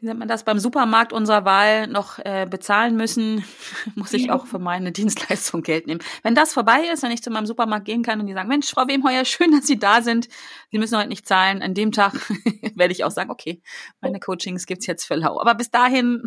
[0.00, 3.44] wie nennt man das, beim Supermarkt unserer Wahl noch äh, bezahlen müssen,
[3.94, 6.00] muss ich auch für meine Dienstleistung Geld nehmen.
[6.22, 8.70] Wenn das vorbei ist, wenn ich zu meinem Supermarkt gehen kann und die sagen, Mensch,
[8.70, 10.28] Frau Wemheuer, schön, dass Sie da sind,
[10.70, 12.14] Sie müssen heute nicht zahlen, an dem Tag
[12.74, 13.62] werde ich auch sagen, okay,
[14.00, 15.38] meine Coachings gibt's jetzt für lau.
[15.40, 16.22] Aber bis dahin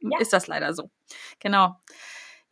[0.00, 0.18] ja.
[0.18, 0.90] ist das leider so.
[1.40, 1.76] Genau.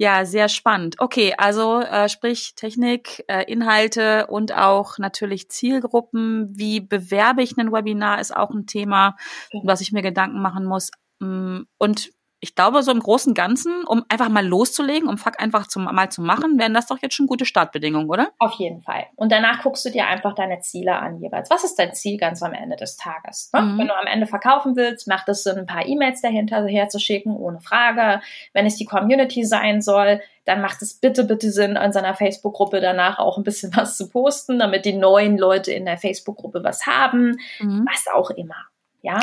[0.00, 0.96] Ja, sehr spannend.
[0.98, 6.48] Okay, also äh, sprich Technik, äh, Inhalte und auch natürlich Zielgruppen.
[6.56, 9.16] Wie bewerbe ich ein Webinar ist auch ein Thema,
[9.62, 10.90] was ich mir Gedanken machen muss.
[11.20, 12.10] Mm, und
[12.44, 15.84] ich glaube, so im Großen und Ganzen, um einfach mal loszulegen, um Fuck einfach zum,
[15.84, 18.32] mal zu machen, wären das doch jetzt schon gute Startbedingungen, oder?
[18.40, 19.06] Auf jeden Fall.
[19.14, 21.50] Und danach guckst du dir einfach deine Ziele an jeweils.
[21.50, 23.50] Was ist dein Ziel ganz am Ende des Tages?
[23.52, 23.62] Ne?
[23.62, 23.78] Mhm.
[23.78, 27.60] Wenn du am Ende verkaufen willst, macht es Sinn, ein paar E-Mails dahinter herzuschicken, ohne
[27.60, 28.20] Frage.
[28.52, 32.80] Wenn es die Community sein soll, dann macht es bitte, bitte Sinn, in seiner Facebook-Gruppe
[32.80, 36.88] danach auch ein bisschen was zu posten, damit die neuen Leute in der Facebook-Gruppe was
[36.88, 37.36] haben.
[37.60, 37.86] Mhm.
[37.88, 38.56] Was auch immer.
[39.00, 39.20] Ja,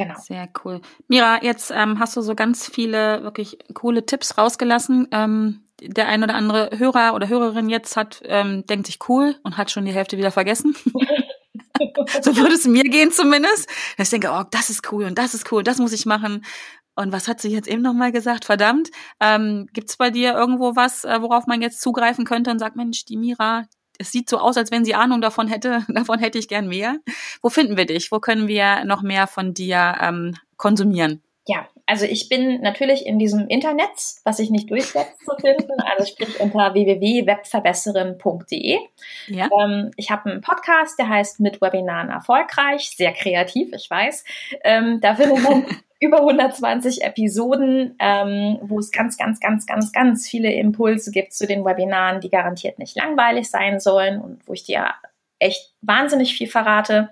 [0.00, 0.18] Genau.
[0.18, 0.80] Sehr cool.
[1.08, 5.08] Mira, jetzt ähm, hast du so ganz viele wirklich coole Tipps rausgelassen.
[5.10, 9.58] Ähm, der ein oder andere Hörer oder Hörerin jetzt hat, ähm, denkt sich cool und
[9.58, 10.74] hat schon die Hälfte wieder vergessen.
[12.22, 13.68] so würde es mir gehen zumindest.
[13.98, 16.46] Dass ich denke, oh, das ist cool und das ist cool, das muss ich machen.
[16.96, 18.46] Und was hat sie jetzt eben nochmal gesagt?
[18.46, 22.58] Verdammt, ähm, gibt es bei dir irgendwo was, äh, worauf man jetzt zugreifen könnte und
[22.58, 23.64] sagt, Mensch, die Mira,
[24.00, 26.96] es sieht so aus, als wenn sie Ahnung davon hätte, davon hätte ich gern mehr.
[27.42, 28.10] Wo finden wir dich?
[28.10, 31.22] Wo können wir noch mehr von dir ähm, konsumieren?
[31.46, 33.90] Ja, also ich bin natürlich in diesem Internet,
[34.24, 35.80] was sich nicht durchsetzt, zu finden.
[35.80, 38.78] Also sprich unter www.webverbesserin.de.
[39.26, 39.48] Ja.
[39.60, 42.94] Ähm, ich habe einen Podcast, der heißt Mit Webinaren erfolgreich.
[42.96, 44.24] Sehr kreativ, ich weiß.
[44.62, 45.66] Ähm, da findet man
[46.00, 51.46] über 120 Episoden, ähm, wo es ganz, ganz, ganz, ganz, ganz viele Impulse gibt zu
[51.46, 54.88] den Webinaren, die garantiert nicht langweilig sein sollen und wo ich dir
[55.38, 57.10] echt wahnsinnig viel verrate.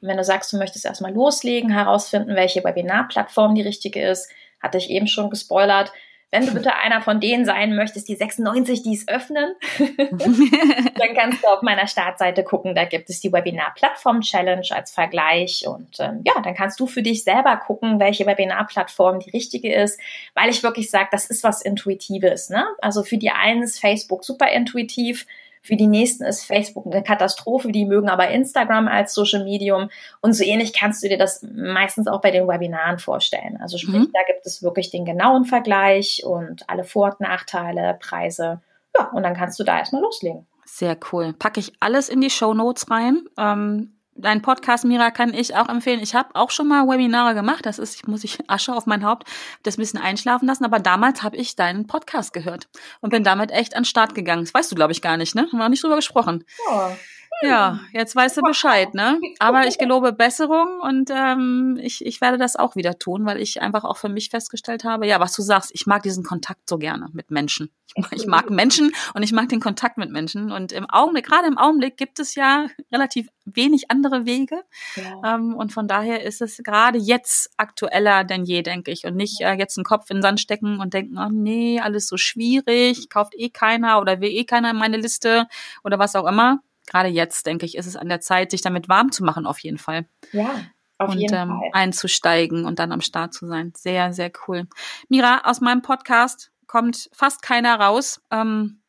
[0.00, 4.90] Wenn du sagst, du möchtest erstmal loslegen, herausfinden, welche Webinarplattform die richtige ist, hatte ich
[4.90, 5.92] eben schon gespoilert.
[6.30, 11.42] Wenn du bitte einer von denen sein möchtest, die 96, die es öffnen, dann kannst
[11.42, 12.76] du auf meiner Startseite gucken.
[12.76, 15.66] Da gibt es die Webinar-Plattform-Challenge als Vergleich.
[15.66, 19.98] Und ähm, ja, dann kannst du für dich selber gucken, welche Webinar-Plattform die richtige ist,
[20.34, 22.48] weil ich wirklich sage, das ist was Intuitives.
[22.48, 22.64] Ne?
[22.80, 25.26] Also für die einen ist Facebook super intuitiv.
[25.62, 29.90] Für die nächsten ist Facebook eine Katastrophe, die mögen aber Instagram als Social Medium.
[30.20, 33.58] Und so ähnlich kannst du dir das meistens auch bei den Webinaren vorstellen.
[33.60, 34.12] Also sprich, mhm.
[34.12, 38.60] da gibt es wirklich den genauen Vergleich und alle Vor- und Nachteile, Preise.
[38.96, 40.46] Ja, und dann kannst du da erstmal loslegen.
[40.64, 41.34] Sehr cool.
[41.34, 43.24] Packe ich alles in die Show Notes rein.
[43.36, 46.00] Ähm, dein Podcast, Mira, kann ich auch empfehlen.
[46.00, 47.66] Ich habe auch schon mal Webinare gemacht.
[47.66, 49.28] Das ist, ich muss ich Asche auf mein Haupt,
[49.62, 50.64] das ein bisschen einschlafen lassen.
[50.64, 52.68] Aber damals habe ich deinen Podcast gehört
[53.00, 54.42] und bin damit echt an den Start gegangen.
[54.42, 55.42] Das weißt du, glaube ich, gar nicht, ne?
[55.42, 56.44] Haben wir auch nicht drüber gesprochen.
[56.70, 56.96] Ja.
[57.42, 59.18] Ja, jetzt weißt du Bescheid, ne?
[59.38, 63.62] Aber ich gelobe Besserung und ähm, ich, ich werde das auch wieder tun, weil ich
[63.62, 66.78] einfach auch für mich festgestellt habe, ja, was du sagst, ich mag diesen Kontakt so
[66.78, 67.70] gerne mit Menschen.
[68.12, 70.52] Ich mag Menschen und ich mag den Kontakt mit Menschen.
[70.52, 74.62] Und im Augenblick, gerade im Augenblick, gibt es ja relativ wenig andere Wege.
[74.94, 75.34] Ja.
[75.34, 79.06] Ähm, und von daher ist es gerade jetzt aktueller denn je, denke ich.
[79.06, 82.06] Und nicht äh, jetzt einen Kopf in den Sand stecken und denken, oh nee, alles
[82.06, 85.48] so schwierig, kauft eh keiner oder will eh keiner in meine Liste
[85.82, 86.60] oder was auch immer
[86.90, 89.58] gerade jetzt, denke ich, ist es an der Zeit, sich damit warm zu machen, auf
[89.60, 90.06] jeden Fall.
[90.32, 90.50] Ja.
[90.98, 91.70] Auf und jeden ähm, Fall.
[91.72, 93.72] einzusteigen und dann am Start zu sein.
[93.74, 94.66] Sehr, sehr cool.
[95.08, 98.20] Mira, aus meinem Podcast kommt fast keiner raus.
[98.30, 98.82] Ähm,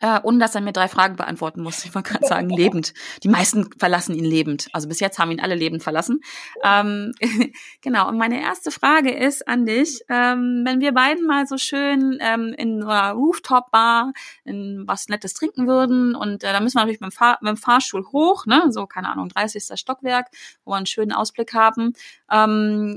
[0.00, 1.84] äh, ohne dass er mir drei Fragen beantworten muss.
[1.84, 2.94] Ich wollte gerade sagen, lebend.
[3.22, 4.68] Die meisten verlassen ihn lebend.
[4.72, 6.20] Also bis jetzt haben ihn alle lebend verlassen.
[6.62, 7.12] Ähm,
[7.80, 12.18] genau, und meine erste Frage ist an dich, ähm, wenn wir beiden mal so schön
[12.20, 14.12] ähm, in einer Rooftop-Bar
[14.44, 17.48] in was Nettes trinken würden und äh, da müssen wir natürlich mit dem, Fahr mit
[17.48, 18.66] dem Fahrstuhl hoch, ne?
[18.70, 19.78] so keine Ahnung, 30.
[19.78, 20.28] Stockwerk,
[20.64, 21.94] wo wir einen schönen Ausblick haben.
[22.30, 22.96] Ähm,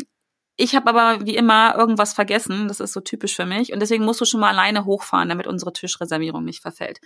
[0.62, 2.68] ich habe aber wie immer irgendwas vergessen.
[2.68, 3.74] Das ist so typisch für mich.
[3.74, 7.02] Und deswegen musst du schon mal alleine hochfahren, damit unsere Tischreservierung nicht verfällt.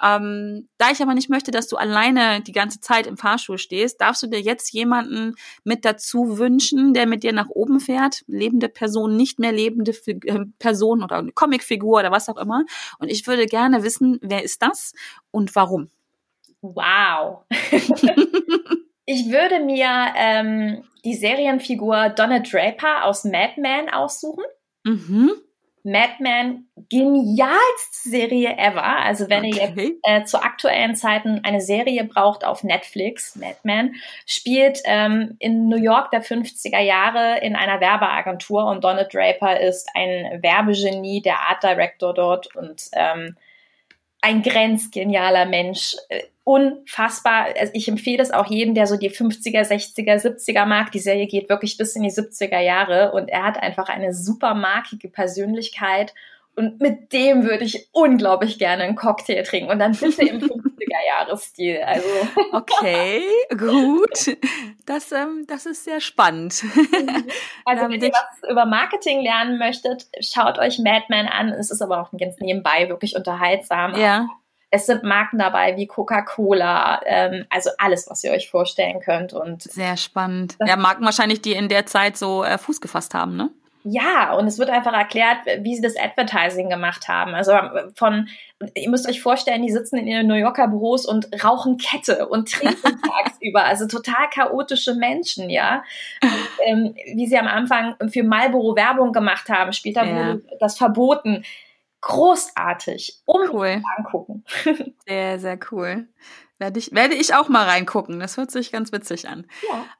[0.00, 4.00] Ähm, da ich aber nicht möchte, dass du alleine die ganze Zeit im Fahrstuhl stehst,
[4.00, 5.34] darfst du dir jetzt jemanden
[5.64, 8.22] mit dazu wünschen, der mit dir nach oben fährt.
[8.28, 12.64] Lebende Person, nicht mehr lebende äh, Person oder eine Comicfigur oder was auch immer.
[13.00, 14.92] Und ich würde gerne wissen, wer ist das
[15.32, 15.90] und warum?
[16.62, 17.44] Wow.
[19.12, 24.44] Ich würde mir ähm, die Serienfigur Donna Draper aus Mad Men aussuchen.
[24.84, 25.32] Mhm.
[25.82, 28.84] Mad Men, genialste Serie ever.
[28.84, 29.48] Also wenn okay.
[29.48, 33.96] ihr jetzt äh, zu aktuellen Zeiten eine Serie braucht auf Netflix, Mad Men,
[34.26, 39.88] spielt ähm, in New York der 50er Jahre in einer Werbeagentur und Donna Draper ist
[39.92, 43.36] ein Werbegenie, der Art Director dort und ähm,
[44.20, 45.96] ein grenzgenialer Mensch.
[46.08, 47.48] Äh, unfassbar.
[47.58, 50.90] Also ich empfehle es auch jedem, der so die 50er, 60er, 70er mag.
[50.90, 54.54] Die Serie geht wirklich bis in die 70er Jahre und er hat einfach eine super
[54.54, 56.12] markige Persönlichkeit
[56.56, 60.40] und mit dem würde ich unglaublich gerne einen Cocktail trinken und dann bitte im
[61.10, 61.82] 50er-Jahres-Stil.
[61.82, 62.08] Also.
[62.52, 63.22] Okay,
[63.56, 64.36] gut.
[64.86, 66.64] Das, ähm, das ist sehr spannend.
[67.64, 71.50] Also wenn ihr was über Marketing lernen möchtet, schaut euch Mad Men an.
[71.50, 73.94] Es ist aber auch ganz nebenbei wirklich unterhaltsam.
[73.94, 74.26] Ja.
[74.70, 79.32] Es sind Marken dabei wie Coca-Cola, ähm, also alles, was ihr euch vorstellen könnt.
[79.32, 80.56] Und Sehr spannend.
[80.64, 83.50] Ja, Marken wahrscheinlich, die in der Zeit so äh, Fuß gefasst haben, ne?
[83.82, 87.34] Ja, und es wird einfach erklärt, wie sie das Advertising gemacht haben.
[87.34, 88.28] Also ähm, von,
[88.74, 92.52] ihr müsst euch vorstellen, die sitzen in ihren New Yorker Büros und rauchen Kette und
[92.52, 92.76] trinken
[93.24, 93.64] tagsüber.
[93.64, 95.82] Also total chaotische Menschen, ja.
[96.22, 100.14] Und, ähm, wie sie am Anfang für Marlboro Werbung gemacht haben, später ja.
[100.14, 101.44] wurde das verboten.
[102.02, 103.20] Großartig.
[103.24, 103.82] Um cool.
[103.96, 104.44] angucken.
[105.06, 106.06] Sehr, sehr cool.
[106.60, 108.20] Werde ich, werde ich auch mal reingucken.
[108.20, 109.46] Das hört sich ganz witzig an.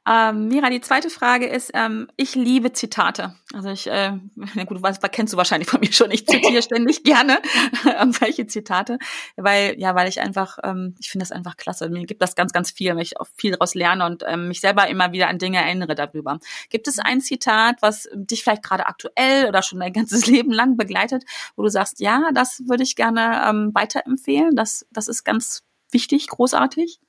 [0.05, 0.29] Ja.
[0.29, 3.33] Ähm, Mira, die zweite Frage ist, ähm, ich liebe Zitate.
[3.51, 4.11] Also ich, äh,
[4.53, 6.11] na gut, was kennst du wahrscheinlich von mir schon.
[6.11, 7.39] Ich zitiere ständig gerne
[8.19, 8.99] welche Zitate,
[9.37, 11.89] weil, ja, weil ich einfach, ähm, ich finde das einfach klasse.
[11.89, 14.61] Mir gibt das ganz, ganz viel, weil ich auch viel daraus lerne und ähm, mich
[14.61, 16.37] selber immer wieder an Dinge erinnere darüber.
[16.69, 20.77] Gibt es ein Zitat, was dich vielleicht gerade aktuell oder schon dein ganzes Leben lang
[20.77, 21.23] begleitet,
[21.55, 24.55] wo du sagst, ja, das würde ich gerne ähm, weiterempfehlen.
[24.55, 26.99] Das, das ist ganz wichtig, großartig?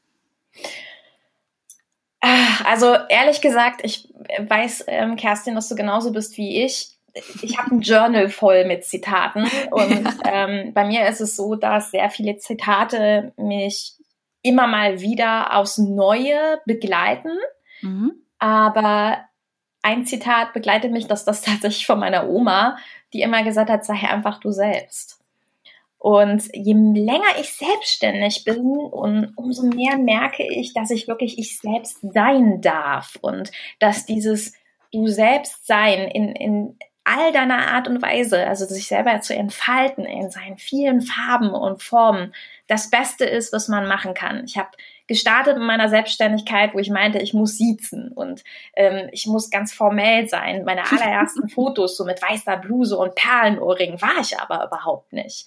[2.21, 6.97] Ah, also ehrlich gesagt, ich weiß, ähm, Kerstin, dass du genauso bist wie ich.
[7.43, 11.91] Ich habe ein Journal voll mit Zitaten und ähm, bei mir ist es so, dass
[11.91, 13.95] sehr viele Zitate mich
[14.43, 17.37] immer mal wieder aufs Neue begleiten.
[17.81, 18.13] Mhm.
[18.39, 19.19] Aber
[19.83, 22.77] ein Zitat begleitet mich, dass das tatsächlich von meiner Oma,
[23.13, 25.22] die immer gesagt hat, sei einfach du selbst.
[26.03, 31.61] Und je länger ich selbstständig bin, und umso mehr merke ich, dass ich wirklich ich
[31.61, 34.53] selbst sein darf und dass dieses
[34.91, 40.05] du selbst sein in, in all deiner Art und Weise, also sich selber zu entfalten
[40.05, 42.35] in seinen vielen Farben und Formen,
[42.67, 44.43] das Beste ist, was man machen kann.
[44.45, 44.71] Ich habe
[45.07, 48.45] gestartet in meiner Selbstständigkeit, wo ich meinte, ich muss siezen und
[48.75, 50.65] ähm, ich muss ganz formell sein.
[50.65, 55.47] Meine allerersten Fotos so mit weißer Bluse und Perlenohrringen war ich aber überhaupt nicht.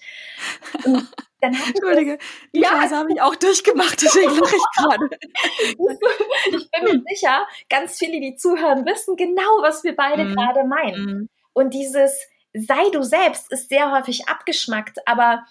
[0.84, 1.08] Und
[1.40, 2.18] dann Entschuldige,
[2.54, 2.68] die ja.
[2.68, 5.10] Phase habe ich auch durchgemacht, deswegen lache ich gerade.
[6.56, 10.34] ich bin mir sicher, ganz viele, die zuhören, wissen genau, was wir beide mm.
[10.34, 11.04] gerade meinen.
[11.04, 11.28] Mm.
[11.52, 12.26] Und dieses
[12.56, 15.44] sei du selbst ist sehr häufig abgeschmackt, aber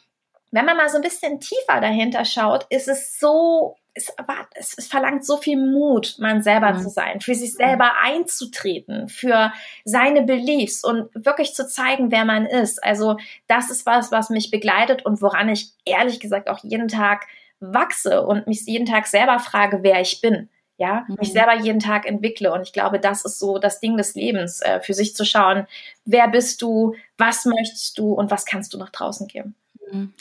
[0.51, 4.13] wenn man mal so ein bisschen tiefer dahinter schaut, ist es so es,
[4.55, 6.81] es, es verlangt so viel Mut, man selber mhm.
[6.81, 9.51] zu sein, für sich selber einzutreten, für
[9.85, 12.83] seine Beliefs und wirklich zu zeigen, wer man ist.
[12.83, 13.17] Also
[13.47, 17.25] das ist was, was mich begleitet und woran ich ehrlich gesagt auch jeden Tag
[17.61, 20.49] wachse und mich jeden Tag selber frage, wer ich bin.
[20.77, 21.15] Ja, mhm.
[21.19, 22.51] mich selber jeden Tag entwickle.
[22.51, 25.67] Und ich glaube, das ist so das Ding des Lebens, äh, für sich zu schauen,
[26.03, 29.55] wer bist du, was möchtest du und was kannst du nach draußen geben.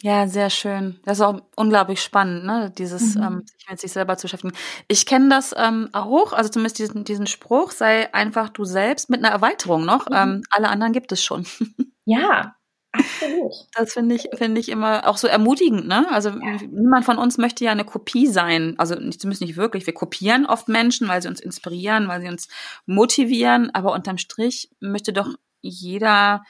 [0.03, 1.01] Ja, sehr schön.
[1.05, 2.73] Das ist auch unglaublich spannend, ne?
[2.77, 3.23] Dieses, mhm.
[3.23, 4.55] ähm, sich mit sich selber zu beschäftigen.
[4.89, 9.25] Ich kenne das ähm, auch, also zumindest diesen, diesen Spruch, sei einfach du selbst mit
[9.25, 10.09] einer Erweiterung noch.
[10.09, 10.15] Mhm.
[10.17, 11.47] Ähm, alle anderen gibt es schon.
[12.07, 12.55] Ja,
[12.93, 13.53] absolut.
[13.73, 16.07] Das finde ich, finde ich immer auch so ermutigend, ne?
[16.11, 16.59] Also ja.
[16.71, 18.75] niemand von uns möchte ja eine Kopie sein.
[18.77, 19.87] Also zumindest nicht wirklich.
[19.87, 22.49] Wir kopieren oft Menschen, weil sie uns inspirieren, weil sie uns
[22.85, 25.31] motivieren, aber unterm Strich möchte doch
[25.63, 26.45] jeder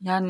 [0.00, 0.20] ja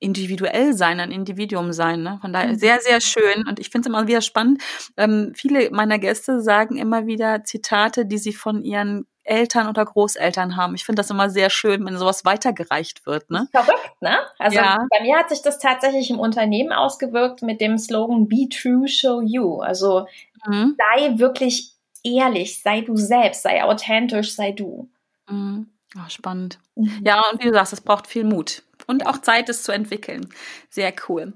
[0.00, 2.02] individuell sein, ein Individuum sein.
[2.02, 2.18] Ne?
[2.20, 2.56] Von daher mhm.
[2.56, 3.46] sehr, sehr schön.
[3.48, 4.62] Und ich finde es immer wieder spannend.
[4.96, 10.56] Ähm, viele meiner Gäste sagen immer wieder Zitate, die sie von ihren Eltern oder Großeltern
[10.56, 10.74] haben.
[10.74, 13.30] Ich finde das immer sehr schön, wenn sowas weitergereicht wird.
[13.30, 13.48] Ne?
[13.52, 14.18] Verrückt, ne?
[14.38, 14.84] Also ja.
[14.90, 19.22] bei mir hat sich das tatsächlich im Unternehmen ausgewirkt mit dem Slogan Be True, Show
[19.22, 19.60] You.
[19.60, 20.06] Also
[20.46, 20.76] mhm.
[20.76, 21.72] sei wirklich
[22.02, 24.90] ehrlich, sei du selbst, sei authentisch, sei du.
[25.30, 25.70] Mhm.
[25.96, 26.58] Oh, spannend.
[26.74, 27.00] Mhm.
[27.02, 30.28] Ja, und wie du sagst, es braucht viel Mut und auch Zeit, es zu entwickeln.
[30.70, 31.34] Sehr cool.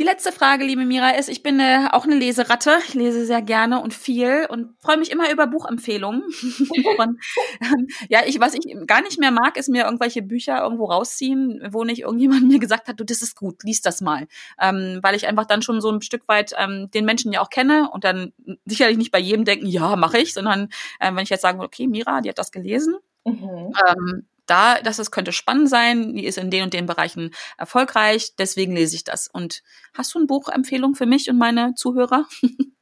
[0.00, 2.78] Die letzte Frage, liebe Mira, ist, ich bin äh, auch eine Leseratte.
[2.88, 6.22] Ich lese sehr gerne und viel und freue mich immer über Buchempfehlungen.
[6.96, 7.18] Von,
[7.60, 11.60] ähm, ja, ich, was ich gar nicht mehr mag, ist mir irgendwelche Bücher irgendwo rausziehen,
[11.70, 14.26] wo nicht irgendjemand mir gesagt hat, du, das ist gut, lies das mal.
[14.58, 17.50] Ähm, weil ich einfach dann schon so ein Stück weit ähm, den Menschen ja auch
[17.50, 18.32] kenne und dann
[18.64, 21.86] sicherlich nicht bei jedem denken, ja, mache ich, sondern äh, wenn ich jetzt sagen okay,
[21.86, 23.72] Mira, die hat das gelesen, Mhm.
[23.86, 28.34] Ähm, da, dass es könnte spannend sein, die ist in den und den Bereichen erfolgreich,
[28.38, 29.28] deswegen lese ich das.
[29.28, 29.62] Und
[29.96, 32.26] hast du eine Buchempfehlung für mich und meine Zuhörer?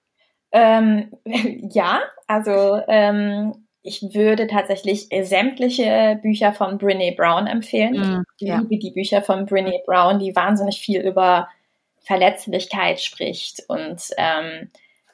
[0.50, 1.10] Ähm,
[1.72, 7.94] ja, also ähm, ich würde tatsächlich sämtliche Bücher von Brene Brown empfehlen.
[7.94, 8.58] Mm, ich ja.
[8.58, 11.48] liebe die Bücher von Brene Brown, die wahnsinnig viel über
[12.00, 14.70] Verletzlichkeit spricht und ähm,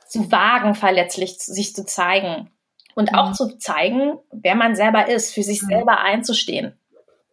[0.07, 2.51] zu wagen, verletzlich sich zu zeigen
[2.95, 3.19] und mhm.
[3.19, 5.69] auch zu zeigen, wer man selber ist, für sich mhm.
[5.69, 6.79] selber einzustehen.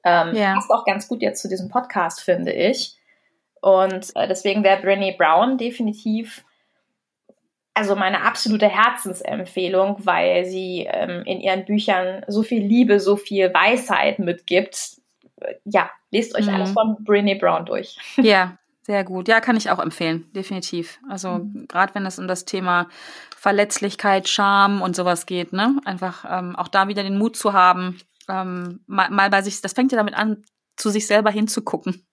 [0.03, 0.55] Ähm, ja.
[0.55, 2.95] Passt auch ganz gut jetzt zu diesem Podcast, finde ich.
[3.61, 6.43] Und äh, deswegen wäre Brené Brown definitiv
[7.73, 13.53] also meine absolute Herzensempfehlung, weil sie ähm, in ihren Büchern so viel Liebe, so viel
[13.53, 14.97] Weisheit mitgibt.
[15.63, 16.55] Ja, lest euch mhm.
[16.55, 17.97] alles von Brené Brown durch.
[18.17, 19.27] Ja, sehr gut.
[19.27, 20.99] Ja, kann ich auch empfehlen, definitiv.
[21.09, 21.65] Also mhm.
[21.67, 22.89] gerade wenn es um das Thema
[23.41, 25.75] Verletzlichkeit, Scham und sowas geht, ne?
[25.83, 29.73] Einfach ähm, auch da wieder den Mut zu haben, ähm, mal, mal bei sich, das
[29.73, 30.43] fängt ja damit an,
[30.75, 32.05] zu sich selber hinzugucken.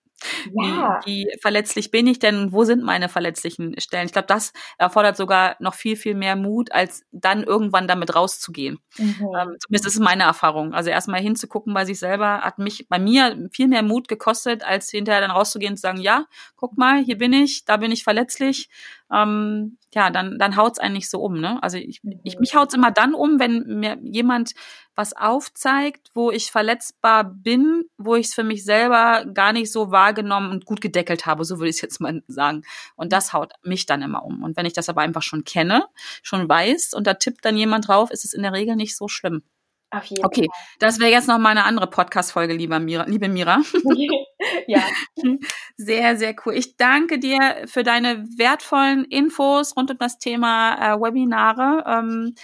[0.53, 0.99] Ja.
[1.05, 2.51] Wie, wie verletzlich bin ich denn?
[2.51, 4.07] Wo sind meine verletzlichen Stellen?
[4.07, 8.79] Ich glaube, das erfordert sogar noch viel, viel mehr Mut, als dann irgendwann damit rauszugehen.
[8.97, 9.15] Mhm.
[9.21, 10.73] Ähm, zumindest ist es meine Erfahrung.
[10.73, 14.89] Also erstmal hinzugucken bei sich selber hat mich bei mir viel mehr Mut gekostet, als
[14.89, 16.25] hinterher dann rauszugehen und zu sagen, ja,
[16.55, 18.69] guck mal, hier bin ich, da bin ich verletzlich.
[19.11, 21.61] Ähm, ja, dann, dann haut's einen nicht so um, ne?
[21.63, 24.51] Also ich, ich mich haut's immer dann um, wenn mir jemand
[24.95, 29.91] was aufzeigt, wo ich verletzbar bin, wo ich es für mich selber gar nicht so
[29.91, 32.63] wahrgenommen und gut gedeckelt habe, so würde ich es jetzt mal sagen.
[32.95, 34.43] Und das haut mich dann immer um.
[34.43, 35.85] Und wenn ich das aber einfach schon kenne,
[36.21, 39.07] schon weiß und da tippt dann jemand drauf, ist es in der Regel nicht so
[39.07, 39.43] schlimm.
[39.91, 40.75] Auf jeden okay, Fall.
[40.79, 43.61] das wäre jetzt noch mal eine andere Podcast-Folge, lieber Mira, liebe Mira.
[44.67, 44.83] ja.
[45.77, 46.53] Sehr, sehr cool.
[46.55, 51.83] Ich danke dir für deine wertvollen Infos rund um das Thema äh, Webinare.
[51.87, 52.35] Ähm,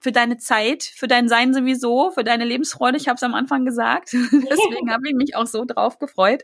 [0.00, 2.96] für deine Zeit, für dein Sein sowieso, für deine Lebensfreude.
[2.96, 4.12] Ich habe es am Anfang gesagt.
[4.12, 6.42] Deswegen habe ich mich auch so drauf gefreut.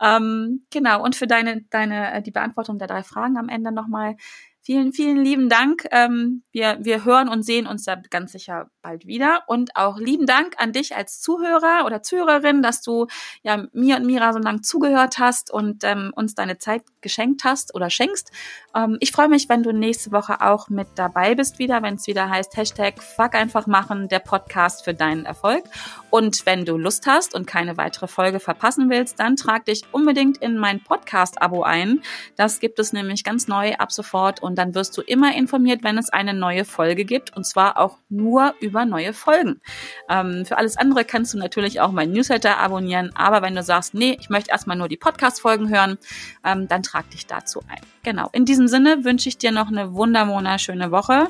[0.00, 4.16] Ähm, genau, und für deine, deine, äh, die Beantwortung der drei Fragen am Ende nochmal.
[4.64, 5.88] Vielen, vielen lieben Dank.
[5.90, 9.40] Ähm, wir, wir hören und sehen uns da ganz sicher bald wieder.
[9.48, 13.08] Und auch lieben Dank an dich als Zuhörer oder Zuhörerin, dass du
[13.42, 17.74] ja mir und Mira so lange zugehört hast und ähm, uns deine Zeit geschenkt hast
[17.74, 18.30] oder schenkst.
[18.72, 22.06] Ähm, ich freue mich, wenn du nächste Woche auch mit dabei bist wieder, wenn es
[22.06, 25.64] wieder heißt Hashtag Fuck einfach machen, der Podcast für deinen Erfolg.
[26.10, 30.36] Und wenn du Lust hast und keine weitere Folge verpassen willst, dann trag dich unbedingt
[30.36, 32.00] in mein Podcast-Abo ein.
[32.36, 35.98] Das gibt es nämlich ganz neu ab sofort und dann wirst du immer informiert, wenn
[35.98, 39.60] es eine neue Folge gibt und zwar auch nur über neue Folgen.
[40.08, 43.94] Ähm, für alles andere kannst du natürlich auch mein Newsletter abonnieren, aber wenn du sagst,
[43.94, 45.98] nee, ich möchte erstmal nur die Podcast-Folgen hören,
[46.44, 47.80] ähm, dann trag dich dazu ein.
[48.02, 48.28] Genau.
[48.32, 51.28] In diesem Sinne wünsche ich dir noch eine wunderschöne Woche.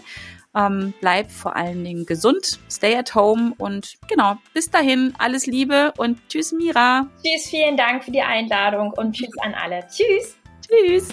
[0.54, 5.94] Ähm, bleib vor allen Dingen gesund, stay at home und genau, bis dahin, alles Liebe
[5.96, 7.08] und tschüss Mira.
[7.24, 9.86] Tschüss, vielen Dank für die Einladung und tschüss an alle.
[9.88, 10.36] Tschüss.
[10.66, 11.08] Tschüss.